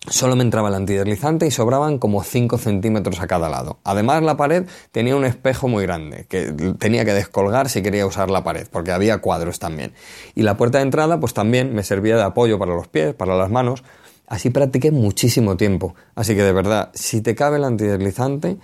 Solo 0.08 0.36
me 0.36 0.44
entraba 0.44 0.70
el 0.70 0.76
antideslizante 0.76 1.48
y 1.48 1.52
sobraban 1.52 1.98
como 1.98 2.24
5 2.24 2.60
centímetros 2.60 3.20
a 3.22 3.28
cada 3.28 3.50
lado. 3.50 3.80
Además, 3.84 4.22
la 4.22 4.38
pared 4.38 4.68
tenía 4.92 5.16
un 5.16 5.26
espejo 5.26 5.68
muy 5.68 5.84
grande, 5.84 6.28
que 6.30 6.52
tenía 6.78 7.06
que 7.06 7.14
descolgar 7.14 7.70
si 7.70 7.82
quería 7.82 8.06
usar 8.06 8.30
la 8.30 8.44
pared, 8.44 8.68
porque 8.72 8.92
había 8.92 9.18
cuadros 9.18 9.58
también. 9.58 9.94
Y 10.36 10.44
la 10.44 10.58
puerta 10.58 10.78
de 10.78 10.84
entrada, 10.84 11.20
pues 11.20 11.34
también 11.34 11.74
me 11.74 11.82
servía 11.84 12.18
de 12.18 12.24
apoyo 12.24 12.60
para 12.60 12.76
los 12.76 12.88
pies, 12.88 13.16
para 13.16 13.36
las 13.36 13.50
manos. 13.50 13.84
Así 14.28 14.52
practiqué 14.52 14.92
muchísimo 14.92 15.58
tiempo. 15.58 15.96
Así 16.14 16.36
que 16.36 16.44
de 16.44 16.54
verdad, 16.54 16.92
si 16.94 17.22
te 17.22 17.34
cabe 17.34 17.58
el 17.58 17.64
antideslizante, 17.64 18.58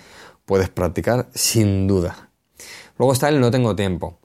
puedes 0.46 0.70
practicar 0.70 1.28
sin 1.34 1.88
duda. 1.88 2.30
Luego 3.00 3.14
está 3.14 3.30
el 3.30 3.40
no 3.40 3.50
tengo 3.50 3.76
tiempo. 3.76 4.20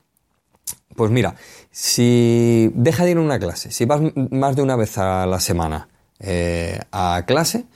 Pues 0.95 1.11
mira, 1.11 1.35
si 1.71 2.71
deja 2.75 3.05
de 3.05 3.13
ir 3.13 3.17
a 3.17 3.21
una 3.21 3.39
clase, 3.39 3.71
si 3.71 3.87
vas 3.87 4.01
más 4.31 4.55
de 4.57 4.63
una 4.63 4.77
vez 4.77 4.99
a 4.99 5.27
la 5.27 5.41
semana, 5.41 5.89
eh, 6.21 6.81
a 6.93 7.25
clase, 7.27 7.67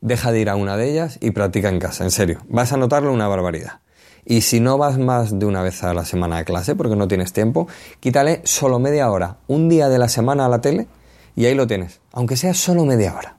deja 0.00 0.32
de 0.32 0.40
ir 0.40 0.48
a 0.48 0.56
una 0.56 0.76
de 0.76 0.90
ellas 0.90 1.18
y 1.20 1.30
practica 1.30 1.68
en 1.68 1.78
casa, 1.78 2.04
en 2.04 2.10
serio. 2.10 2.40
Vas 2.48 2.72
a 2.72 2.76
notarlo 2.76 3.12
una 3.12 3.28
barbaridad. 3.28 3.80
Y 4.24 4.42
si 4.42 4.60
no 4.60 4.76
vas 4.76 4.98
más 4.98 5.38
de 5.38 5.46
una 5.46 5.62
vez 5.62 5.82
a 5.84 5.94
la 5.94 6.04
semana 6.04 6.38
a 6.38 6.44
clase 6.44 6.74
porque 6.74 6.96
no 6.96 7.08
tienes 7.08 7.32
tiempo, 7.32 7.66
quítale 7.98 8.42
solo 8.44 8.78
media 8.78 9.10
hora, 9.10 9.38
un 9.46 9.68
día 9.68 9.88
de 9.88 9.98
la 9.98 10.08
semana 10.08 10.46
a 10.46 10.48
la 10.48 10.60
tele 10.60 10.86
y 11.34 11.46
ahí 11.46 11.54
lo 11.54 11.66
tienes, 11.66 12.00
aunque 12.12 12.36
sea 12.36 12.52
solo 12.52 12.84
media 12.84 13.14
hora. 13.14 13.38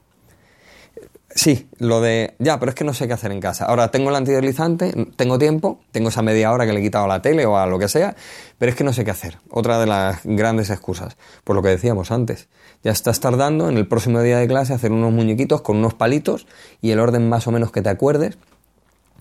Sí, 1.35 1.69
lo 1.77 2.01
de, 2.01 2.33
ya, 2.39 2.59
pero 2.59 2.71
es 2.71 2.75
que 2.75 2.83
no 2.83 2.93
sé 2.95 3.07
qué 3.07 3.13
hacer 3.13 3.31
en 3.31 3.39
casa. 3.39 3.65
Ahora 3.65 3.91
tengo 3.91 4.09
el 4.09 4.15
antideslizante, 4.15 4.91
tengo 5.15 5.37
tiempo, 5.37 5.79
tengo 5.91 6.09
esa 6.09 6.23
media 6.23 6.51
hora 6.51 6.65
que 6.65 6.73
le 6.73 6.79
he 6.79 6.83
quitado 6.83 7.05
a 7.05 7.07
la 7.07 7.21
tele 7.21 7.45
o 7.45 7.55
a 7.55 7.67
lo 7.67 7.77
que 7.77 7.87
sea, 7.87 8.15
pero 8.57 8.71
es 8.71 8.75
que 8.75 8.83
no 8.83 8.93
sé 8.93 9.05
qué 9.05 9.11
hacer. 9.11 9.37
Otra 9.51 9.79
de 9.79 9.85
las 9.85 10.21
grandes 10.23 10.71
excusas, 10.71 11.17
por 11.43 11.55
lo 11.55 11.61
que 11.61 11.69
decíamos 11.69 12.09
antes. 12.11 12.47
Ya 12.83 12.91
estás 12.91 13.19
tardando 13.19 13.69
en 13.69 13.77
el 13.77 13.87
próximo 13.87 14.21
día 14.21 14.37
de 14.37 14.47
clase 14.47 14.73
hacer 14.73 14.91
unos 14.91 15.11
muñequitos 15.11 15.61
con 15.61 15.77
unos 15.77 15.93
palitos 15.93 16.47
y 16.81 16.91
el 16.91 16.99
orden 16.99 17.27
más 17.27 17.47
o 17.47 17.51
menos 17.51 17.71
que 17.71 17.81
te 17.81 17.89
acuerdes 17.89 18.37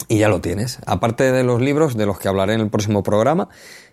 y 0.06 0.18
ya 0.18 0.28
lo 0.28 0.40
tienes. 0.40 0.78
Aparte 0.86 1.32
de 1.32 1.42
los 1.42 1.60
libros 1.60 1.96
de 1.96 2.06
los 2.06 2.18
que 2.18 2.28
hablaré 2.28 2.54
en 2.54 2.60
el 2.60 2.70
próximo 2.70 3.02
programa, 3.02 3.48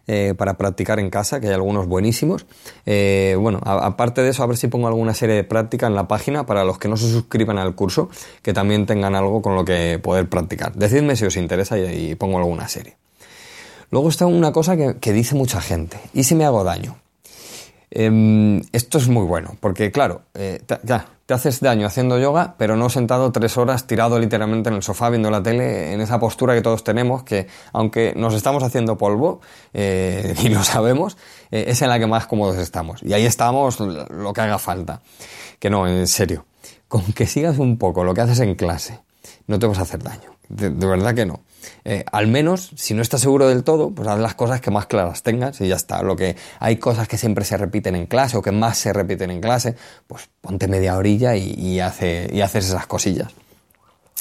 eh, 0.07 0.35
para 0.37 0.55
practicar 0.55 0.99
en 0.99 1.09
casa, 1.09 1.39
que 1.39 1.47
hay 1.47 1.53
algunos 1.53 1.87
buenísimos. 1.87 2.45
Eh, 2.85 3.35
bueno, 3.39 3.59
aparte 3.63 4.21
de 4.21 4.29
eso, 4.29 4.43
a 4.43 4.45
ver 4.45 4.55
si 4.55 4.67
pongo 4.67 4.87
alguna 4.87 5.15
serie 5.15 5.35
de 5.35 5.43
práctica 5.43 5.87
en 5.87 5.95
la 5.95 6.07
página 6.07 6.45
para 6.45 6.63
los 6.63 6.77
que 6.77 6.87
no 6.87 6.95
se 6.95 7.09
suscriban 7.09 7.57
al 7.57 7.73
curso, 7.73 8.09
que 8.43 8.53
también 8.53 8.85
tengan 8.85 9.15
algo 9.15 9.41
con 9.41 9.55
lo 9.55 9.65
que 9.65 9.99
poder 10.01 10.29
practicar. 10.29 10.73
Decidme 10.75 11.15
si 11.15 11.25
os 11.25 11.37
interesa 11.37 11.79
y, 11.79 12.13
pongo 12.13 12.37
alguna 12.37 12.67
serie. 12.67 12.97
Luego 13.89 14.09
está 14.09 14.27
una 14.27 14.51
cosa 14.51 14.77
que, 14.77 14.97
que 14.99 15.11
dice 15.11 15.33
mucha 15.33 15.59
gente, 15.59 15.97
¿y 16.13 16.23
si 16.23 16.35
me 16.35 16.45
hago 16.45 16.63
daño? 16.63 16.97
Em, 17.97 18.61
esto 18.73 18.97
es 18.97 19.07
muy 19.07 19.23
bueno, 19.23 19.55
porque 19.61 19.89
claro, 19.89 20.23
eh, 20.33 20.61
ya, 20.83 21.07
te 21.25 21.33
haces 21.33 21.61
daño 21.61 21.87
haciendo 21.87 22.19
yoga, 22.19 22.55
pero 22.57 22.75
no 22.75 22.89
sentado 22.89 23.31
tres 23.31 23.57
horas 23.57 23.87
tirado 23.87 24.19
literalmente 24.19 24.67
en 24.67 24.75
el 24.75 24.83
sofá 24.83 25.09
viendo 25.09 25.31
la 25.31 25.41
tele, 25.41 25.93
en 25.93 26.01
esa 26.01 26.19
postura 26.19 26.53
que 26.53 26.61
todos 26.61 26.83
tenemos, 26.83 27.23
que 27.23 27.47
aunque 27.71 28.11
nos 28.13 28.33
estamos 28.33 28.63
haciendo 28.63 28.97
polvo, 28.97 29.39
eh, 29.73 30.35
y 30.43 30.49
lo 30.49 30.61
sabemos, 30.65 31.15
eh, 31.51 31.63
es 31.69 31.81
en 31.81 31.87
la 31.87 31.97
que 31.97 32.05
más 32.05 32.27
cómodos 32.27 32.57
estamos. 32.57 33.01
Y 33.01 33.13
ahí 33.13 33.25
estamos 33.25 33.79
lo 33.79 34.33
que 34.33 34.41
haga 34.41 34.59
falta. 34.59 35.01
Que 35.57 35.69
no, 35.69 35.87
en 35.87 36.05
serio, 36.05 36.45
con 36.89 37.01
que 37.13 37.25
sigas 37.25 37.59
un 37.59 37.77
poco 37.77 38.03
lo 38.03 38.13
que 38.13 38.19
haces 38.19 38.41
en 38.41 38.55
clase, 38.55 38.99
no 39.47 39.57
te 39.57 39.67
vas 39.67 39.79
a 39.79 39.83
hacer 39.83 40.03
daño. 40.03 40.34
De, 40.49 40.69
verdad 40.69 41.15
que 41.15 41.25
no. 41.25 41.41
Eh, 41.83 42.03
al 42.11 42.27
menos, 42.27 42.71
si 42.75 42.93
no 42.93 43.01
estás 43.01 43.21
seguro 43.21 43.47
del 43.47 43.63
todo, 43.63 43.91
pues 43.91 44.07
haz 44.07 44.19
las 44.19 44.35
cosas 44.35 44.61
que 44.61 44.71
más 44.71 44.85
claras 44.85 45.23
tengas 45.23 45.59
y 45.61 45.67
ya 45.67 45.75
está. 45.75 46.03
Lo 46.03 46.15
que 46.15 46.35
hay 46.59 46.77
cosas 46.77 47.07
que 47.07 47.17
siempre 47.17 47.45
se 47.45 47.57
repiten 47.57 47.95
en 47.95 48.05
clase 48.05 48.37
o 48.37 48.41
que 48.41 48.51
más 48.51 48.77
se 48.77 48.93
repiten 48.93 49.31
en 49.31 49.41
clase, 49.41 49.75
pues 50.07 50.29
ponte 50.41 50.67
media 50.67 50.97
orilla 50.97 51.35
y, 51.35 51.79
hace, 51.79 52.29
y 52.31 52.41
haces 52.41 52.65
esas 52.67 52.87
cosillas. 52.87 53.31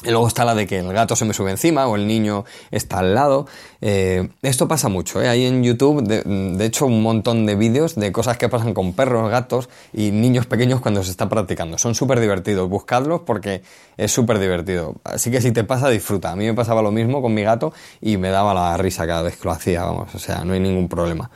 Y 0.03 0.11
luego 0.11 0.27
está 0.27 0.45
la 0.45 0.57
de 0.57 0.67
que 0.67 0.81
el 0.81 0.93
gato 0.93 1.15
se 1.15 1.25
me 1.25 1.33
sube 1.33 1.53
encima 1.53 1.87
o 1.87 1.95
el 1.95 2.09
niño 2.09 2.45
está 2.73 2.99
al 2.99 3.15
lado. 3.15 3.47
Eh, 3.81 4.29
esto 4.43 4.67
pasa 4.67 4.89
mucho, 4.89 5.23
¿eh? 5.23 5.29
Hay 5.29 5.47
en 5.47 5.63
YouTube, 5.63 6.03
de, 6.03 6.65
hecho, 6.65 6.87
un 6.87 7.01
montón 7.01 7.47
de 7.47 7.55
vídeos 7.55 7.95
de 7.95 8.11
cosas 8.11 8.37
que 8.37 8.49
pasan 8.49 8.75
con 8.75 8.93
perros, 8.95 9.31
gatos 9.31 9.69
y 9.93 10.11
niños 10.11 10.47
pequeños 10.47 10.81
cuando 10.81 11.05
se 11.05 11.13
está 11.13 11.29
practicando. 11.29 11.79
Son 11.79 11.95
súper 11.95 12.19
divertidos, 12.19 12.69
buscadlos 12.69 13.21
porque 13.21 13.63
es 13.97 14.11
súper 14.11 14.41
divertido. 14.41 14.97
Así 15.05 15.31
que 15.31 15.41
si 15.41 15.53
te 15.53 15.63
pasa, 15.63 15.89
disfruta. 15.91 16.33
A 16.33 16.37
mí 16.37 16.45
me 16.45 16.55
pasaba 16.55 16.83
lo 16.83 16.91
mismo 16.91 17.23
con 17.23 17.33
mi 17.33 17.45
gato 17.45 17.73
y 18.01 18.17
me 18.17 18.31
daba 18.31 18.53
la 18.53 18.77
risa 18.77 19.07
cada 19.07 19.23
vez 19.23 19.37
que 19.37 19.45
lo 19.45 19.53
hacía, 19.53 19.85
vamos, 19.85 20.13
o 20.13 20.19
sea, 20.19 20.45
no 20.45 20.55
hay 20.55 20.61
ningún 20.61 20.89
problema. 20.89 21.31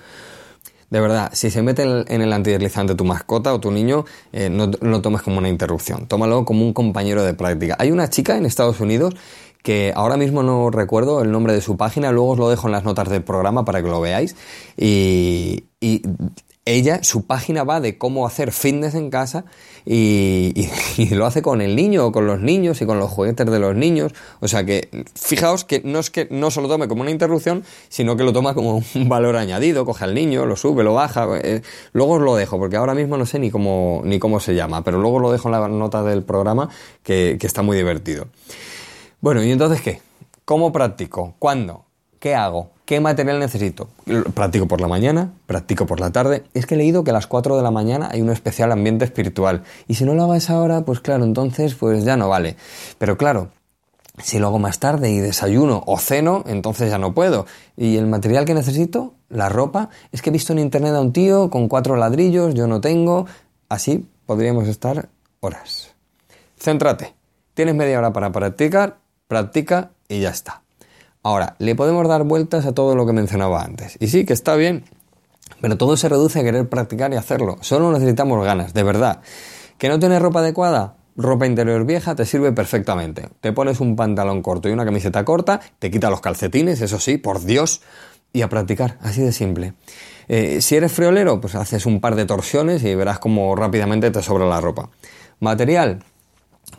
De 0.91 1.01
verdad, 1.01 1.31
si 1.35 1.51
se 1.51 1.63
mete 1.63 1.83
en 1.83 2.23
el 2.23 2.33
antideslizante 2.33 2.95
tu 2.95 3.05
mascota 3.05 3.53
o 3.53 3.61
tu 3.61 3.71
niño, 3.71 4.07
eh, 4.33 4.49
no, 4.49 4.71
lo 4.81 5.03
tomes 5.03 5.23
como 5.23 5.39
una 5.39 5.49
interrupción, 5.49 6.07
tómalo 6.07 6.45
como 6.45 6.65
un 6.65 6.73
compañero 6.73 7.23
de 7.23 7.35
práctica. 7.35 7.77
Hay 7.79 7.91
una 7.91 8.09
chica 8.09 8.39
en 8.39 8.47
Estados 8.47 8.81
Unidos 8.81 9.15
que 9.63 9.93
ahora 9.95 10.17
mismo 10.17 10.43
no 10.43 10.71
recuerdo 10.71 11.21
el 11.21 11.31
nombre 11.31 11.53
de 11.53 11.61
su 11.61 11.77
página, 11.77 12.11
luego 12.11 12.31
os 12.31 12.39
lo 12.39 12.49
dejo 12.49 12.69
en 12.69 12.73
las 12.73 12.85
notas 12.85 13.09
del 13.11 13.23
programa 13.23 13.65
para 13.65 13.83
que 13.83 13.89
lo 13.89 14.01
veáis. 14.01 14.35
Y, 14.77 15.65
y 15.81 16.03
ella, 16.69 17.03
su 17.03 17.27
página 17.27 17.65
va 17.65 17.81
de 17.81 17.99
cómo 17.99 18.27
hacer 18.27 18.53
fitness 18.53 18.95
en 18.95 19.11
casa 19.11 19.45
y, 19.85 20.69
lo 21.11 21.25
hace 21.25 21.41
con 21.41 21.61
el 21.61 21.75
niño 21.75 22.07
o 22.07 22.13
con 22.13 22.27
los 22.27 22.41
niños 22.41 22.83
y 22.83 22.87
con 22.87 22.99
los 22.99 23.11
juguetes 23.11 23.51
de 23.51 23.59
los 23.59 23.75
niños. 23.75 24.13
O 24.41 24.49
sea 24.49 24.65
que, 24.65 24.89
fijaos 25.15 25.65
que 25.65 25.81
no 25.85 25.99
es 25.99 26.11
que 26.11 26.29
no 26.31 26.51
solo 26.51 26.69
tome 26.69 26.89
como 26.89 27.03
una 27.03 27.11
interrupción, 27.11 27.65
sino 27.89 28.17
que 28.17 28.25
lo 28.25 28.33
toma 28.33 28.55
como 28.55 28.83
un 28.95 29.09
valor 29.09 29.37
añadido, 29.37 29.87
coge 29.87 30.05
al 30.05 30.15
niño, 30.15 30.47
lo 30.47 30.57
sube, 30.57 30.85
lo 30.85 30.95
baja. 30.95 31.27
Eh, 31.43 31.63
luego 31.93 32.15
os 32.15 32.23
lo 32.23 32.37
dejo, 32.37 32.59
porque 32.59 32.77
ahora 32.77 32.95
mismo 32.95 33.17
no 33.17 33.27
sé 33.27 33.39
ni 33.39 33.51
cómo, 33.51 34.03
ni 34.05 34.19
cómo 34.19 34.41
se 34.41 34.55
llama, 34.55 34.85
pero 34.85 35.01
luego 35.01 35.19
lo 35.19 35.33
dejo 35.33 35.49
en 35.49 35.53
la 35.53 35.69
nota 35.69 36.03
del 36.03 36.23
programa 36.23 36.69
que, 37.03 37.37
que 37.41 37.47
está 37.47 37.63
muy 37.63 37.77
divertido. 37.77 38.27
Bueno, 39.21 39.43
¿y 39.43 39.51
entonces 39.51 39.81
qué? 39.81 40.01
¿Cómo 40.45 40.73
practico? 40.73 41.35
¿Cuándo? 41.39 41.85
¿Qué 42.19 42.35
hago? 42.35 42.71
¿Qué 42.89 43.01
material 43.01 43.39
necesito? 43.39 43.91
Practico 44.33 44.67
por 44.67 44.81
la 44.81 44.89
mañana, 44.89 45.35
practico 45.45 45.85
por 45.85 46.01
la 46.01 46.11
tarde. 46.11 46.45
Es 46.55 46.65
que 46.65 46.75
he 46.75 46.79
leído 46.79 47.05
que 47.05 47.11
a 47.11 47.13
las 47.13 47.27
4 47.27 47.59
de 47.59 47.63
la 47.63 47.71
mañana 47.71 48.09
hay 48.11 48.23
un 48.23 48.31
especial 48.31 48.73
ambiente 48.73 49.05
espiritual. 49.05 49.63
Y 49.89 49.97
si 49.97 50.07
no 50.07 50.15
lo 50.15 50.23
hago 50.23 50.33
a 50.33 50.39
esa 50.39 50.59
hora, 50.59 50.87
pues 50.87 51.01
claro, 51.01 51.25
entonces 51.25 51.75
pues 51.75 52.03
ya 52.05 52.17
no 52.17 52.31
vale. 52.31 52.57
Pero 52.97 53.19
claro, 53.19 53.51
si 54.23 54.39
lo 54.39 54.47
hago 54.47 54.59
más 54.59 54.79
tarde 54.79 55.11
y 55.11 55.19
desayuno 55.19 55.83
o 55.85 55.99
ceno, 55.99 56.45
entonces 56.47 56.91
ya 56.91 56.97
no 56.97 57.13
puedo. 57.13 57.45
¿Y 57.77 57.99
el 57.99 58.07
material 58.07 58.47
que 58.47 58.55
necesito? 58.55 59.13
La 59.29 59.51
ropa. 59.51 59.91
Es 60.11 60.23
que 60.23 60.31
he 60.31 60.33
visto 60.33 60.55
en 60.55 60.59
internet 60.59 60.95
a 60.95 61.03
un 61.03 61.13
tío 61.13 61.51
con 61.51 61.69
cuatro 61.69 61.95
ladrillos, 61.95 62.55
yo 62.55 62.67
no 62.69 62.81
tengo. 62.81 63.27
Así 63.69 64.09
podríamos 64.25 64.67
estar 64.67 65.11
horas. 65.41 65.91
Céntrate. 66.59 67.15
Tienes 67.53 67.75
media 67.75 67.99
hora 67.99 68.15
para 68.15 68.33
practicar, 68.33 68.97
practica 69.29 69.91
y 70.09 70.21
ya 70.21 70.31
está. 70.31 70.63
Ahora, 71.29 71.57
le 71.59 71.75
podemos 71.75 72.09
dar 72.09 72.25
vueltas 72.25 72.65
a 72.65 72.73
todo 72.73 72.97
lo 72.97 73.05
que 73.05 73.13
mencionaba 73.13 73.63
antes. 73.63 73.99
Y 74.01 74.09
sí, 74.09 74.25
que 74.25 74.33
está 74.33 74.57
bien, 74.57 74.85
pero 75.61 75.77
todo 75.77 75.95
se 75.99 76.09
reduce 76.09 76.41
a 76.41 76.43
querer 76.43 76.71
practicar 76.71 77.13
y 77.13 77.17
hacerlo. 77.17 77.59
Solo 77.61 77.93
necesitamos 77.93 78.43
ganas, 78.43 78.73
de 78.73 78.83
verdad. 78.83 79.21
¿Que 79.77 79.91
no 79.91 79.99
tienes 79.99 80.23
ropa 80.23 80.39
adecuada? 80.39 80.97
Ropa 81.19 81.47
interior 81.47 81.85
vieja 81.85 82.15
te 82.15 82.25
sirve 82.25 82.53
perfectamente. 82.53 83.29
Te 83.43 83.53
pones 83.53 83.79
un 83.81 83.95
pantalón 83.95 84.41
corto 84.41 84.71
y 84.71 84.73
una 84.73 84.87
camiseta 84.87 85.23
corta, 85.27 85.61
te 85.79 85.91
quita 85.91 86.09
los 86.09 86.23
calcetines, 86.23 86.81
eso 86.81 86.99
sí, 86.99 87.19
por 87.19 87.45
Dios, 87.45 87.83
y 88.33 88.41
a 88.41 88.49
practicar, 88.49 88.97
así 89.03 89.21
de 89.21 89.33
simple. 89.33 89.75
Eh, 90.29 90.63
si 90.63 90.77
eres 90.77 90.93
friolero, 90.93 91.43
pues 91.43 91.55
haces 91.57 91.85
un 91.85 92.01
par 92.01 92.15
de 92.15 92.25
torsiones 92.25 92.83
y 92.85 92.95
verás 92.95 93.19
cómo 93.19 93.55
rápidamente 93.55 94.11
te 94.11 94.23
sobra 94.23 94.47
la 94.47 94.63
ropa. 94.63 94.89
Material, 95.41 96.03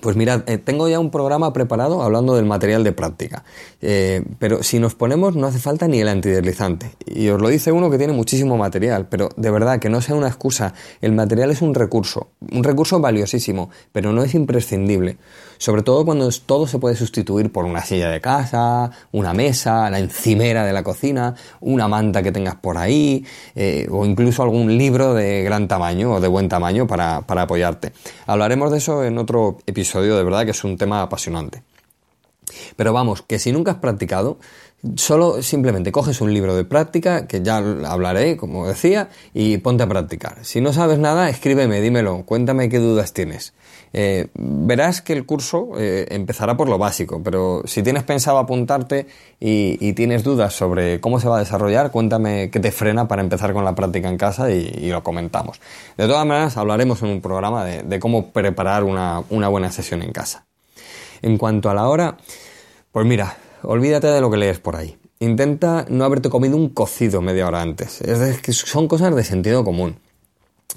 pues 0.01 0.15
mirad, 0.15 0.43
eh, 0.47 0.57
tengo 0.57 0.87
ya 0.87 0.99
un 0.99 1.11
programa 1.11 1.51
preparado 1.53 2.01
hablando 2.01 2.35
del 2.35 2.45
material 2.45 2.83
de 2.83 2.91
práctica. 2.91 3.43
Eh, 3.81 4.23
pero 4.39 4.63
si 4.63 4.79
nos 4.79 4.95
ponemos 4.95 5.35
no 5.35 5.47
hace 5.47 5.59
falta 5.59 5.87
ni 5.87 5.99
el 5.99 6.07
antideslizante. 6.07 6.91
Y 7.05 7.29
os 7.29 7.41
lo 7.41 7.49
dice 7.49 7.71
uno 7.71 7.89
que 7.89 7.97
tiene 7.97 8.13
muchísimo 8.13 8.57
material, 8.57 9.07
pero 9.09 9.29
de 9.35 9.51
verdad 9.51 9.79
que 9.79 9.89
no 9.89 10.01
sea 10.01 10.15
una 10.15 10.27
excusa. 10.27 10.73
El 11.01 11.11
material 11.13 11.51
es 11.51 11.61
un 11.61 11.73
recurso, 11.73 12.29
un 12.51 12.63
recurso 12.63 12.99
valiosísimo, 12.99 13.69
pero 13.91 14.13
no 14.13 14.23
es 14.23 14.33
imprescindible. 14.35 15.17
Sobre 15.59 15.83
todo 15.83 16.05
cuando 16.05 16.29
todo 16.45 16.65
se 16.67 16.79
puede 16.79 16.95
sustituir 16.95 17.51
por 17.51 17.65
una 17.65 17.83
silla 17.83 18.09
de 18.09 18.21
casa, 18.21 18.91
una 19.11 19.33
mesa, 19.33 19.89
la 19.89 19.99
encimera 19.99 20.65
de 20.65 20.71
la 20.71 20.83
cocina, 20.83 21.35
una 21.59 21.89
manta 21.89 22.23
que 22.23 22.31
tengas 22.31 22.55
por 22.55 22.77
ahí, 22.77 23.25
eh, 23.55 23.85
o 23.91 24.05
incluso 24.05 24.41
algún 24.41 24.77
libro 24.77 25.13
de 25.13 25.43
gran 25.43 25.67
tamaño 25.67 26.13
o 26.13 26.21
de 26.21 26.29
buen 26.29 26.47
tamaño 26.47 26.87
para, 26.87 27.21
para 27.21 27.41
apoyarte. 27.41 27.91
Hablaremos 28.25 28.71
de 28.71 28.77
eso 28.77 29.03
en 29.03 29.17
otro 29.17 29.57
episodio, 29.65 30.15
de 30.15 30.23
verdad 30.23 30.45
que 30.45 30.51
es 30.51 30.63
un 30.63 30.77
tema 30.77 31.01
apasionante. 31.01 31.61
Pero 32.77 32.93
vamos, 32.93 33.21
que 33.21 33.37
si 33.37 33.51
nunca 33.51 33.71
has 33.71 33.77
practicado, 33.77 34.39
Solo 34.95 35.41
simplemente 35.43 35.91
coges 35.91 36.21
un 36.21 36.33
libro 36.33 36.55
de 36.55 36.63
práctica, 36.63 37.27
que 37.27 37.41
ya 37.41 37.57
hablaré, 37.57 38.37
como 38.37 38.65
decía, 38.65 39.09
y 39.33 39.57
ponte 39.57 39.83
a 39.83 39.87
practicar. 39.87 40.45
Si 40.45 40.61
no 40.61 40.71
sabes 40.71 40.99
nada, 40.99 41.29
escríbeme, 41.29 41.81
dímelo, 41.81 42.23
cuéntame 42.25 42.69
qué 42.69 42.79
dudas 42.79 43.11
tienes. 43.11 43.53
Eh, 43.93 44.27
verás 44.35 45.01
que 45.01 45.13
el 45.13 45.25
curso 45.25 45.71
eh, 45.77 46.07
empezará 46.11 46.55
por 46.55 46.69
lo 46.69 46.77
básico, 46.77 47.21
pero 47.23 47.63
si 47.65 47.81
tienes 47.81 48.03
pensado 48.03 48.37
apuntarte 48.37 49.07
y, 49.39 49.93
tienes 49.93 50.23
dudas 50.23 50.53
sobre 50.53 50.99
cómo 50.99 51.19
se 51.19 51.27
va 51.27 51.37
a 51.37 51.39
desarrollar, 51.39 51.91
cuéntame 51.91 52.49
qué 52.51 52.59
te 52.59 52.71
frena 52.71 53.07
para 53.07 53.21
empezar 53.21 53.53
con 53.53 53.65
la 53.65 53.75
práctica 53.75 54.07
en 54.07 54.17
casa 54.17 54.51
y, 54.51 54.89
lo 54.89 55.03
comentamos. 55.03 55.59
De 55.97 56.07
todas 56.07 56.25
maneras, 56.25 56.57
hablaremos 56.57 57.01
en 57.01 57.09
un 57.09 57.21
programa 57.21 57.65
de, 57.65 57.99
cómo 57.99 58.31
preparar 58.31 58.83
una, 58.83 59.23
una 59.29 59.47
buena 59.47 59.71
sesión 59.71 60.01
en 60.03 60.11
casa. 60.11 60.45
En 61.21 61.37
cuanto 61.37 61.69
a 61.69 61.73
la 61.73 61.87
hora, 61.87 62.17
pues 62.91 63.05
mira, 63.05 63.37
olvídate 63.63 64.07
de 64.07 64.21
lo 64.21 64.31
que 64.31 64.37
lees 64.37 64.59
por 64.59 64.75
ahí. 64.75 64.97
Intenta 65.19 65.85
no 65.89 66.05
haberte 66.05 66.29
comido 66.29 66.55
un 66.55 66.69
cocido 66.69 67.21
media 67.21 67.47
hora 67.47 67.61
antes. 67.61 68.01
Es 68.01 68.41
que 68.41 68.53
son 68.53 68.87
cosas 68.87 69.13
de 69.15 69.23
sentido 69.23 69.65
común. 69.65 69.97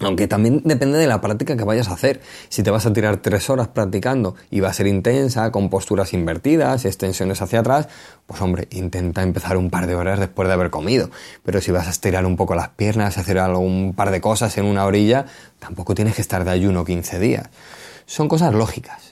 Aunque 0.01 0.27
también 0.27 0.63
depende 0.65 0.99
de 0.99 1.07
la 1.07 1.21
práctica 1.21 1.57
que 1.57 1.65
vayas 1.65 1.89
a 1.89 1.93
hacer. 1.93 2.23
Si 2.49 2.63
te 2.63 2.71
vas 2.71 2.87
a 2.87 2.93
tirar 2.93 3.19
tres 3.19 3.51
horas 3.51 3.69
practicando 3.69 4.35
y 4.51 4.61
va 4.61 4.71
a 4.71 4.73
ser 4.73 4.87
intensa, 4.87 5.53
con 5.53 5.69
posturas 5.69 6.15
invertidas, 6.15 6.87
extensiones 6.87 7.43
hacia 7.43 7.61
atrás, 7.61 7.89
pues 8.27 8.41
hombre, 8.41 8.69
intenta 8.71 9.23
empezar 9.23 9.57
un 9.57 9.71
par 9.71 9.87
de 9.87 9.95
horas 9.95 10.19
después 10.19 10.49
de 10.49 10.55
haber 10.55 10.71
comido. 10.71 11.11
Pero 11.45 11.61
si 11.61 11.73
vas 11.73 11.87
a 11.87 11.91
estirar 11.91 12.25
un 12.25 12.37
poco 12.37 12.55
las 12.55 12.71
piernas, 12.71 13.19
hacer 13.19 13.39
algún 13.39 13.93
par 13.95 14.11
de 14.11 14.21
cosas 14.21 14.57
en 14.57 14.65
una 14.65 14.87
orilla, 14.87 15.27
tampoco 15.59 15.95
tienes 15.95 16.15
que 16.15 16.23
estar 16.23 16.45
de 16.45 16.51
ayuno 16.51 16.85
15 16.85 17.19
días. 17.19 17.51
Son 18.07 18.29
cosas 18.29 18.55
lógicas 18.55 19.12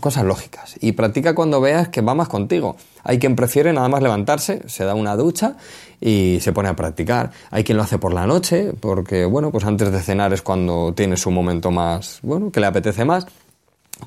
cosas 0.00 0.24
lógicas. 0.24 0.76
Y 0.80 0.92
practica 0.92 1.34
cuando 1.34 1.60
veas 1.60 1.88
que 1.88 2.00
va 2.00 2.14
más 2.14 2.28
contigo. 2.28 2.76
Hay 3.04 3.18
quien 3.18 3.36
prefiere 3.36 3.72
nada 3.72 3.88
más 3.88 4.02
levantarse, 4.02 4.62
se 4.68 4.84
da 4.84 4.94
una 4.94 5.16
ducha 5.16 5.56
y 6.00 6.38
se 6.40 6.52
pone 6.52 6.68
a 6.68 6.76
practicar. 6.76 7.30
Hay 7.50 7.64
quien 7.64 7.76
lo 7.76 7.84
hace 7.84 7.98
por 7.98 8.12
la 8.12 8.26
noche, 8.26 8.72
porque 8.78 9.24
bueno, 9.24 9.50
pues 9.50 9.64
antes 9.64 9.90
de 9.90 10.00
cenar 10.00 10.32
es 10.32 10.42
cuando 10.42 10.92
tienes 10.94 11.26
un 11.26 11.34
momento 11.34 11.70
más, 11.70 12.20
bueno, 12.22 12.50
que 12.50 12.60
le 12.60 12.66
apetece 12.66 13.04
más. 13.04 13.26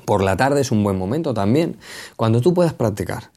Por 0.04 0.22
la 0.22 0.36
tarde 0.36 0.60
es 0.60 0.70
un 0.70 0.84
buen 0.84 0.98
momento 0.98 1.32
también, 1.32 1.78
cuando 2.16 2.40
tú 2.40 2.52
puedas 2.52 2.74
practicar. 2.74 3.30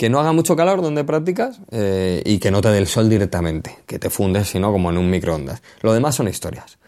Que 0.00 0.08
no 0.08 0.18
haga 0.18 0.32
mucho 0.32 0.56
calor 0.56 0.80
donde 0.80 1.04
practicas 1.04 1.60
eh, 1.70 2.22
y 2.24 2.38
que 2.38 2.50
no 2.50 2.62
te 2.62 2.70
dé 2.70 2.78
el 2.78 2.86
sol 2.86 3.10
directamente, 3.10 3.80
que 3.84 3.98
te 3.98 4.08
fundes, 4.08 4.48
sino 4.48 4.72
como 4.72 4.88
en 4.88 4.96
un 4.96 5.10
microondas. 5.10 5.60
Lo 5.82 5.92
demás 5.92 6.14
son 6.14 6.26
historias 6.26 6.78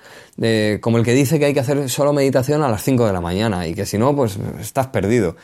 como 0.80 0.98
el 0.98 1.04
que 1.04 1.12
dice 1.12 1.38
que 1.38 1.44
hay 1.44 1.54
que 1.54 1.60
hacer 1.60 1.88
solo 1.90 2.12
meditación 2.12 2.62
a 2.62 2.68
las 2.68 2.82
5 2.82 3.06
de 3.06 3.12
la 3.12 3.20
mañana 3.20 3.66
y 3.66 3.74
que 3.74 3.86
si 3.86 3.98
no, 3.98 4.16
pues 4.16 4.38
estás 4.60 4.88
perdido. 4.88 5.36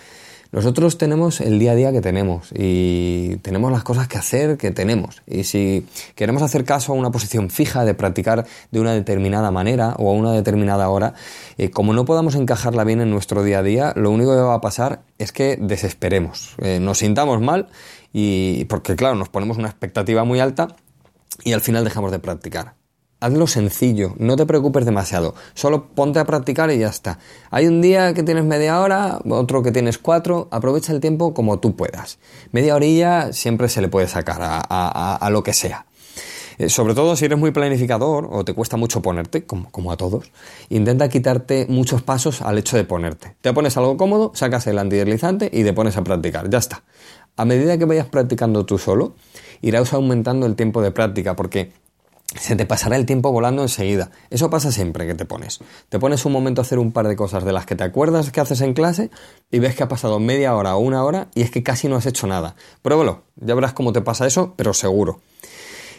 Nosotros 0.50 0.96
tenemos 0.96 1.42
el 1.42 1.58
día 1.58 1.72
a 1.72 1.74
día 1.74 1.92
que 1.92 2.00
tenemos 2.00 2.48
y 2.54 3.36
tenemos 3.42 3.70
las 3.70 3.82
cosas 3.82 4.08
que 4.08 4.16
hacer 4.16 4.56
que 4.56 4.70
tenemos. 4.70 5.22
Y 5.26 5.44
si 5.44 5.86
queremos 6.14 6.42
hacer 6.42 6.64
caso 6.64 6.92
a 6.92 6.94
una 6.94 7.10
posición 7.10 7.50
fija 7.50 7.84
de 7.84 7.92
practicar 7.92 8.46
de 8.70 8.80
una 8.80 8.94
determinada 8.94 9.50
manera 9.50 9.94
o 9.98 10.10
a 10.10 10.14
una 10.14 10.32
determinada 10.32 10.88
hora, 10.88 11.12
eh, 11.58 11.70
como 11.70 11.92
no 11.92 12.06
podamos 12.06 12.34
encajarla 12.34 12.84
bien 12.84 13.02
en 13.02 13.10
nuestro 13.10 13.42
día 13.42 13.58
a 13.58 13.62
día, 13.62 13.92
lo 13.94 14.10
único 14.10 14.30
que 14.30 14.40
va 14.40 14.54
a 14.54 14.60
pasar 14.62 15.02
es 15.18 15.32
que 15.32 15.58
desesperemos, 15.60 16.54
eh, 16.62 16.80
nos 16.80 16.98
sintamos 16.98 17.42
mal 17.42 17.68
y 18.12 18.64
porque 18.66 18.96
claro, 18.96 19.16
nos 19.16 19.28
ponemos 19.28 19.58
una 19.58 19.68
expectativa 19.68 20.24
muy 20.24 20.40
alta 20.40 20.76
y 21.44 21.52
al 21.52 21.60
final 21.60 21.84
dejamos 21.84 22.10
de 22.10 22.20
practicar. 22.20 22.77
Hazlo 23.20 23.48
sencillo, 23.48 24.14
no 24.18 24.36
te 24.36 24.46
preocupes 24.46 24.84
demasiado, 24.84 25.34
solo 25.54 25.88
ponte 25.88 26.20
a 26.20 26.24
practicar 26.24 26.70
y 26.70 26.78
ya 26.78 26.86
está. 26.86 27.18
Hay 27.50 27.66
un 27.66 27.80
día 27.80 28.14
que 28.14 28.22
tienes 28.22 28.44
media 28.44 28.80
hora, 28.80 29.18
otro 29.28 29.60
que 29.60 29.72
tienes 29.72 29.98
cuatro, 29.98 30.46
aprovecha 30.52 30.92
el 30.92 31.00
tiempo 31.00 31.34
como 31.34 31.58
tú 31.58 31.74
puedas. 31.74 32.20
Media 32.52 32.76
horilla 32.76 33.32
siempre 33.32 33.68
se 33.68 33.80
le 33.80 33.88
puede 33.88 34.06
sacar 34.06 34.38
a, 34.40 35.28
lo 35.32 35.42
que 35.42 35.52
sea. 35.52 35.86
Eh, 36.58 36.68
sobre 36.68 36.94
todo 36.94 37.16
si 37.16 37.24
eres 37.24 37.38
muy 37.38 37.50
planificador 37.50 38.28
o 38.30 38.44
te 38.44 38.54
cuesta 38.54 38.76
mucho 38.76 39.02
ponerte, 39.02 39.44
como, 39.44 39.68
como 39.72 39.90
a 39.90 39.96
todos, 39.96 40.30
intenta 40.68 41.08
quitarte 41.08 41.66
muchos 41.68 42.02
pasos 42.02 42.40
al 42.40 42.56
hecho 42.58 42.76
de 42.76 42.84
ponerte. 42.84 43.34
Te 43.40 43.52
pones 43.52 43.76
algo 43.76 43.96
cómodo, 43.96 44.30
sacas 44.36 44.68
el 44.68 44.78
antideslizante 44.78 45.50
y 45.52 45.64
te 45.64 45.72
pones 45.72 45.96
a 45.96 46.04
practicar. 46.04 46.48
Ya 46.50 46.58
está. 46.58 46.84
A 47.36 47.44
medida 47.44 47.78
que 47.78 47.84
vayas 47.84 48.06
practicando 48.06 48.64
tú 48.64 48.78
solo, 48.78 49.14
irás 49.60 49.92
aumentando 49.92 50.46
el 50.46 50.54
tiempo 50.54 50.82
de 50.82 50.92
práctica 50.92 51.34
porque 51.34 51.72
se 52.36 52.56
te 52.56 52.66
pasará 52.66 52.96
el 52.96 53.06
tiempo 53.06 53.32
volando 53.32 53.62
enseguida. 53.62 54.10
Eso 54.30 54.50
pasa 54.50 54.70
siempre 54.70 55.06
que 55.06 55.14
te 55.14 55.24
pones. 55.24 55.60
Te 55.88 55.98
pones 55.98 56.24
un 56.26 56.32
momento 56.32 56.60
a 56.60 56.62
hacer 56.64 56.78
un 56.78 56.92
par 56.92 57.08
de 57.08 57.16
cosas 57.16 57.44
de 57.44 57.52
las 57.52 57.64
que 57.64 57.74
te 57.74 57.84
acuerdas 57.84 58.30
que 58.30 58.40
haces 58.40 58.60
en 58.60 58.74
clase 58.74 59.10
y 59.50 59.58
ves 59.58 59.74
que 59.74 59.82
ha 59.82 59.88
pasado 59.88 60.20
media 60.20 60.54
hora 60.54 60.76
o 60.76 60.80
una 60.80 61.04
hora 61.04 61.28
y 61.34 61.42
es 61.42 61.50
que 61.50 61.62
casi 61.62 61.88
no 61.88 61.96
has 61.96 62.06
hecho 62.06 62.26
nada. 62.26 62.54
Pruébalo, 62.82 63.22
ya 63.36 63.54
verás 63.54 63.72
cómo 63.72 63.92
te 63.92 64.02
pasa 64.02 64.26
eso, 64.26 64.54
pero 64.56 64.74
seguro. 64.74 65.20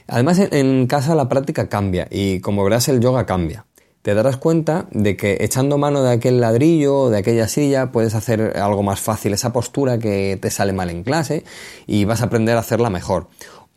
Además, 0.07 0.39
en 0.39 0.87
casa 0.87 1.15
la 1.15 1.29
práctica 1.29 1.69
cambia 1.69 2.07
y 2.09 2.41
como 2.41 2.63
verás 2.63 2.87
el 2.89 2.99
yoga 2.99 3.25
cambia. 3.25 3.65
Te 4.01 4.13
darás 4.13 4.37
cuenta 4.37 4.87
de 4.91 5.17
que 5.17 5.37
echando 5.41 5.77
mano 5.77 6.01
de 6.01 6.13
aquel 6.13 6.39
ladrillo 6.39 6.97
o 6.97 7.09
de 7.09 7.17
aquella 7.17 7.47
silla 7.49 7.91
puedes 7.91 8.15
hacer 8.15 8.57
algo 8.57 8.81
más 8.81 9.01
fácil 9.01 9.33
esa 9.33 9.51
postura 9.51 9.99
que 9.99 10.39
te 10.41 10.49
sale 10.51 10.71
mal 10.71 10.89
en 10.89 11.03
clase 11.03 11.43
y 11.85 12.05
vas 12.05 12.21
a 12.21 12.25
aprender 12.25 12.55
a 12.55 12.61
hacerla 12.61 12.89
mejor 12.89 13.27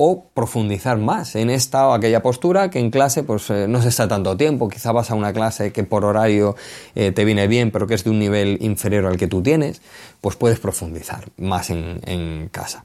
o 0.04 0.24
profundizar 0.34 0.98
más 0.98 1.36
en 1.36 1.48
esta 1.48 1.86
o 1.86 1.92
aquella 1.92 2.22
postura 2.22 2.70
que 2.70 2.80
en 2.80 2.90
clase 2.90 3.22
pues 3.22 3.48
eh, 3.50 3.68
no 3.68 3.80
se 3.80 3.88
está 3.88 4.08
tanto 4.08 4.36
tiempo, 4.36 4.68
quizá 4.68 4.90
vas 4.90 5.12
a 5.12 5.14
una 5.14 5.32
clase 5.32 5.72
que 5.72 5.84
por 5.84 6.04
horario 6.04 6.56
eh, 6.96 7.12
te 7.12 7.24
viene 7.24 7.46
bien 7.46 7.70
pero 7.70 7.86
que 7.86 7.94
es 7.94 8.02
de 8.02 8.10
un 8.10 8.18
nivel 8.18 8.58
inferior 8.62 9.06
al 9.06 9.16
que 9.16 9.28
tú 9.28 9.44
tienes, 9.44 9.80
pues 10.20 10.34
puedes 10.34 10.58
profundizar 10.58 11.26
más 11.36 11.70
en, 11.70 12.00
en 12.04 12.48
casa. 12.48 12.82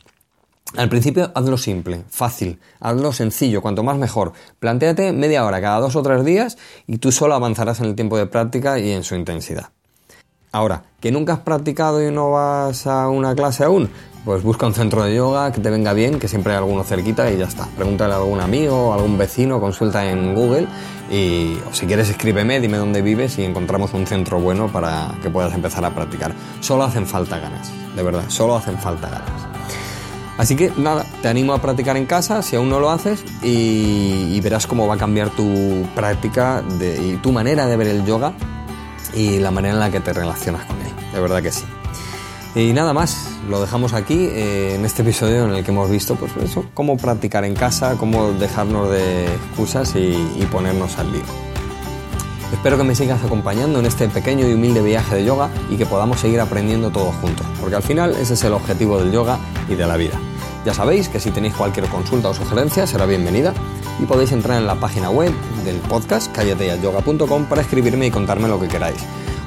Al 0.75 0.89
principio 0.89 1.31
hazlo 1.33 1.57
simple, 1.57 2.03
fácil, 2.07 2.59
hazlo 2.79 3.11
sencillo, 3.11 3.63
cuanto 3.63 3.81
más 3.81 3.97
mejor. 3.97 4.33
Plantéate 4.59 5.11
media 5.11 5.43
hora 5.43 5.59
cada 5.59 5.79
dos 5.79 5.95
o 5.95 6.03
tres 6.03 6.23
días 6.23 6.59
y 6.85 6.99
tú 6.99 7.11
solo 7.11 7.33
avanzarás 7.33 7.79
en 7.79 7.87
el 7.87 7.95
tiempo 7.95 8.17
de 8.17 8.27
práctica 8.27 8.77
y 8.77 8.91
en 8.91 9.03
su 9.03 9.15
intensidad. 9.15 9.69
Ahora, 10.51 10.83
que 10.99 11.11
nunca 11.11 11.33
has 11.33 11.39
practicado 11.39 12.07
y 12.07 12.11
no 12.11 12.31
vas 12.31 12.85
a 12.85 13.09
una 13.09 13.33
clase 13.33 13.63
aún, 13.63 13.89
pues 14.27 14.43
busca 14.43 14.67
un 14.67 14.73
centro 14.73 15.03
de 15.03 15.15
yoga 15.15 15.53
que 15.53 15.61
te 15.61 15.69
venga 15.69 15.93
bien, 15.93 16.19
que 16.19 16.27
siempre 16.27 16.51
hay 16.51 16.57
alguno 16.57 16.83
cerquita 16.83 17.31
y 17.31 17.37
ya 17.37 17.45
está. 17.45 17.65
Pregúntale 17.77 18.13
a 18.13 18.17
algún 18.17 18.41
amigo, 18.41 18.91
a 18.91 18.95
algún 18.95 19.17
vecino, 19.17 19.61
consulta 19.61 20.05
en 20.11 20.35
Google 20.35 20.67
y 21.09 21.57
o 21.65 21.73
si 21.73 21.85
quieres 21.85 22.09
escríbeme, 22.09 22.59
dime 22.59 22.75
dónde 22.75 23.01
vives 23.01 23.39
y 23.39 23.45
encontramos 23.45 23.93
un 23.93 24.05
centro 24.05 24.41
bueno 24.41 24.67
para 24.67 25.15
que 25.23 25.29
puedas 25.29 25.53
empezar 25.53 25.85
a 25.85 25.95
practicar. 25.95 26.33
Solo 26.59 26.83
hacen 26.83 27.07
falta 27.07 27.39
ganas, 27.39 27.71
de 27.95 28.03
verdad, 28.03 28.25
solo 28.27 28.57
hacen 28.57 28.77
falta 28.77 29.07
ganas. 29.07 29.47
Así 30.37 30.57
que 30.57 30.73
nada, 30.75 31.05
te 31.21 31.29
animo 31.29 31.53
a 31.53 31.61
practicar 31.61 31.95
en 31.95 32.05
casa 32.05 32.41
si 32.41 32.57
aún 32.57 32.69
no 32.69 32.81
lo 32.81 32.89
haces 32.89 33.23
y, 33.41 34.37
verás 34.41 34.67
cómo 34.67 34.87
va 34.87 34.95
a 34.95 34.97
cambiar 34.97 35.29
tu 35.29 35.87
práctica 35.95 36.61
y 37.01 37.15
tu 37.15 37.31
manera 37.31 37.65
de 37.65 37.77
ver 37.77 37.87
el 37.87 38.05
yoga 38.05 38.33
y 39.13 39.39
la 39.39 39.51
manera 39.51 39.75
en 39.75 39.79
la 39.79 39.89
que 39.89 40.01
te 40.01 40.11
relacionas 40.11 40.65
con 40.65 40.75
él. 40.81 40.91
De 41.13 41.21
verdad 41.21 41.41
que 41.41 41.53
sí. 41.53 41.63
Y 42.55 42.73
nada 42.73 42.93
más, 42.93 43.29
lo 43.49 43.61
dejamos 43.61 43.93
aquí 43.93 44.29
eh, 44.31 44.75
en 44.75 44.85
este 44.85 45.03
episodio 45.03 45.45
en 45.45 45.53
el 45.53 45.63
que 45.63 45.71
hemos 45.71 45.89
visto 45.89 46.15
pues 46.15 46.31
eso, 46.37 46.65
cómo 46.73 46.97
practicar 46.97 47.45
en 47.45 47.53
casa, 47.53 47.95
cómo 47.97 48.31
dejarnos 48.33 48.89
de 48.89 49.25
excusas 49.25 49.95
y, 49.95 50.15
y 50.39 50.47
ponernos 50.51 50.97
al 50.97 51.11
lío. 51.11 51.21
Espero 52.51 52.77
que 52.77 52.83
me 52.83 52.95
sigas 52.95 53.23
acompañando 53.23 53.79
en 53.79 53.85
este 53.85 54.07
pequeño 54.07 54.47
y 54.47 54.53
humilde 54.53 54.81
viaje 54.81 55.15
de 55.15 55.25
yoga 55.25 55.49
y 55.69 55.75
que 55.75 55.85
podamos 55.85 56.19
seguir 56.19 56.39
aprendiendo 56.39 56.89
todos 56.89 57.13
juntos, 57.15 57.45
porque 57.59 57.75
al 57.75 57.83
final 57.83 58.11
ese 58.11 58.35
es 58.35 58.43
el 58.43 58.53
objetivo 58.53 58.97
del 58.99 59.11
yoga 59.11 59.37
y 59.69 59.75
de 59.75 59.85
la 59.85 59.97
vida. 59.97 60.17
Ya 60.65 60.73
sabéis 60.73 61.09
que 61.09 61.19
si 61.19 61.31
tenéis 61.31 61.53
cualquier 61.53 61.87
consulta 61.87 62.29
o 62.29 62.33
sugerencia 62.33 62.87
será 62.87 63.05
bienvenida 63.05 63.53
y 64.01 64.05
podéis 64.05 64.31
entrar 64.31 64.57
en 64.57 64.67
la 64.67 64.75
página 64.75 65.09
web 65.09 65.31
del 65.65 65.77
podcast 65.77 66.33
callateyayoga.com 66.33 67.45
para 67.45 67.61
escribirme 67.61 68.07
y 68.07 68.11
contarme 68.11 68.47
lo 68.47 68.59
que 68.59 68.67
queráis 68.67 68.97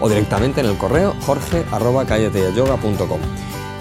o 0.00 0.08
directamente 0.08 0.60
en 0.60 0.66
el 0.66 0.76
correo 0.76 1.14
jorge.callateyayoga.com. 1.20 3.20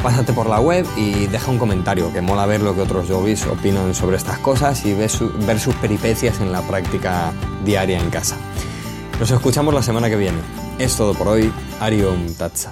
Pásate 0.04 0.32
por 0.32 0.48
la 0.48 0.62
web 0.62 0.86
y 0.96 1.28
deja 1.28 1.52
un 1.52 1.58
comentario, 1.58 2.14
que 2.14 2.22
mola 2.22 2.46
ver 2.46 2.62
lo 2.62 2.74
que 2.74 2.82
otros 2.82 3.08
yogis 3.08 3.46
opinan 3.48 3.94
sobre 3.94 4.16
estas 4.16 4.40
cosas 4.40 4.86
y 4.86 4.94
ver, 4.94 5.12
ver 5.46 5.60
sus 5.60 5.76
peripecias 5.76 6.40
en 6.40 6.54
la 6.54 6.62
práctica 6.62 7.34
diaria 7.66 8.00
en 8.00 8.10
casa. 8.10 8.38
Nos 9.20 9.32
escuchamos 9.32 9.74
la 9.74 9.82
semana 9.82 10.10
que 10.10 10.16
viene. 10.16 10.38
Es 10.78 10.96
todo 10.96 11.14
por 11.14 11.28
hoy. 11.28 11.52
Ariom 11.82 12.34
Tatsa. 12.36 12.72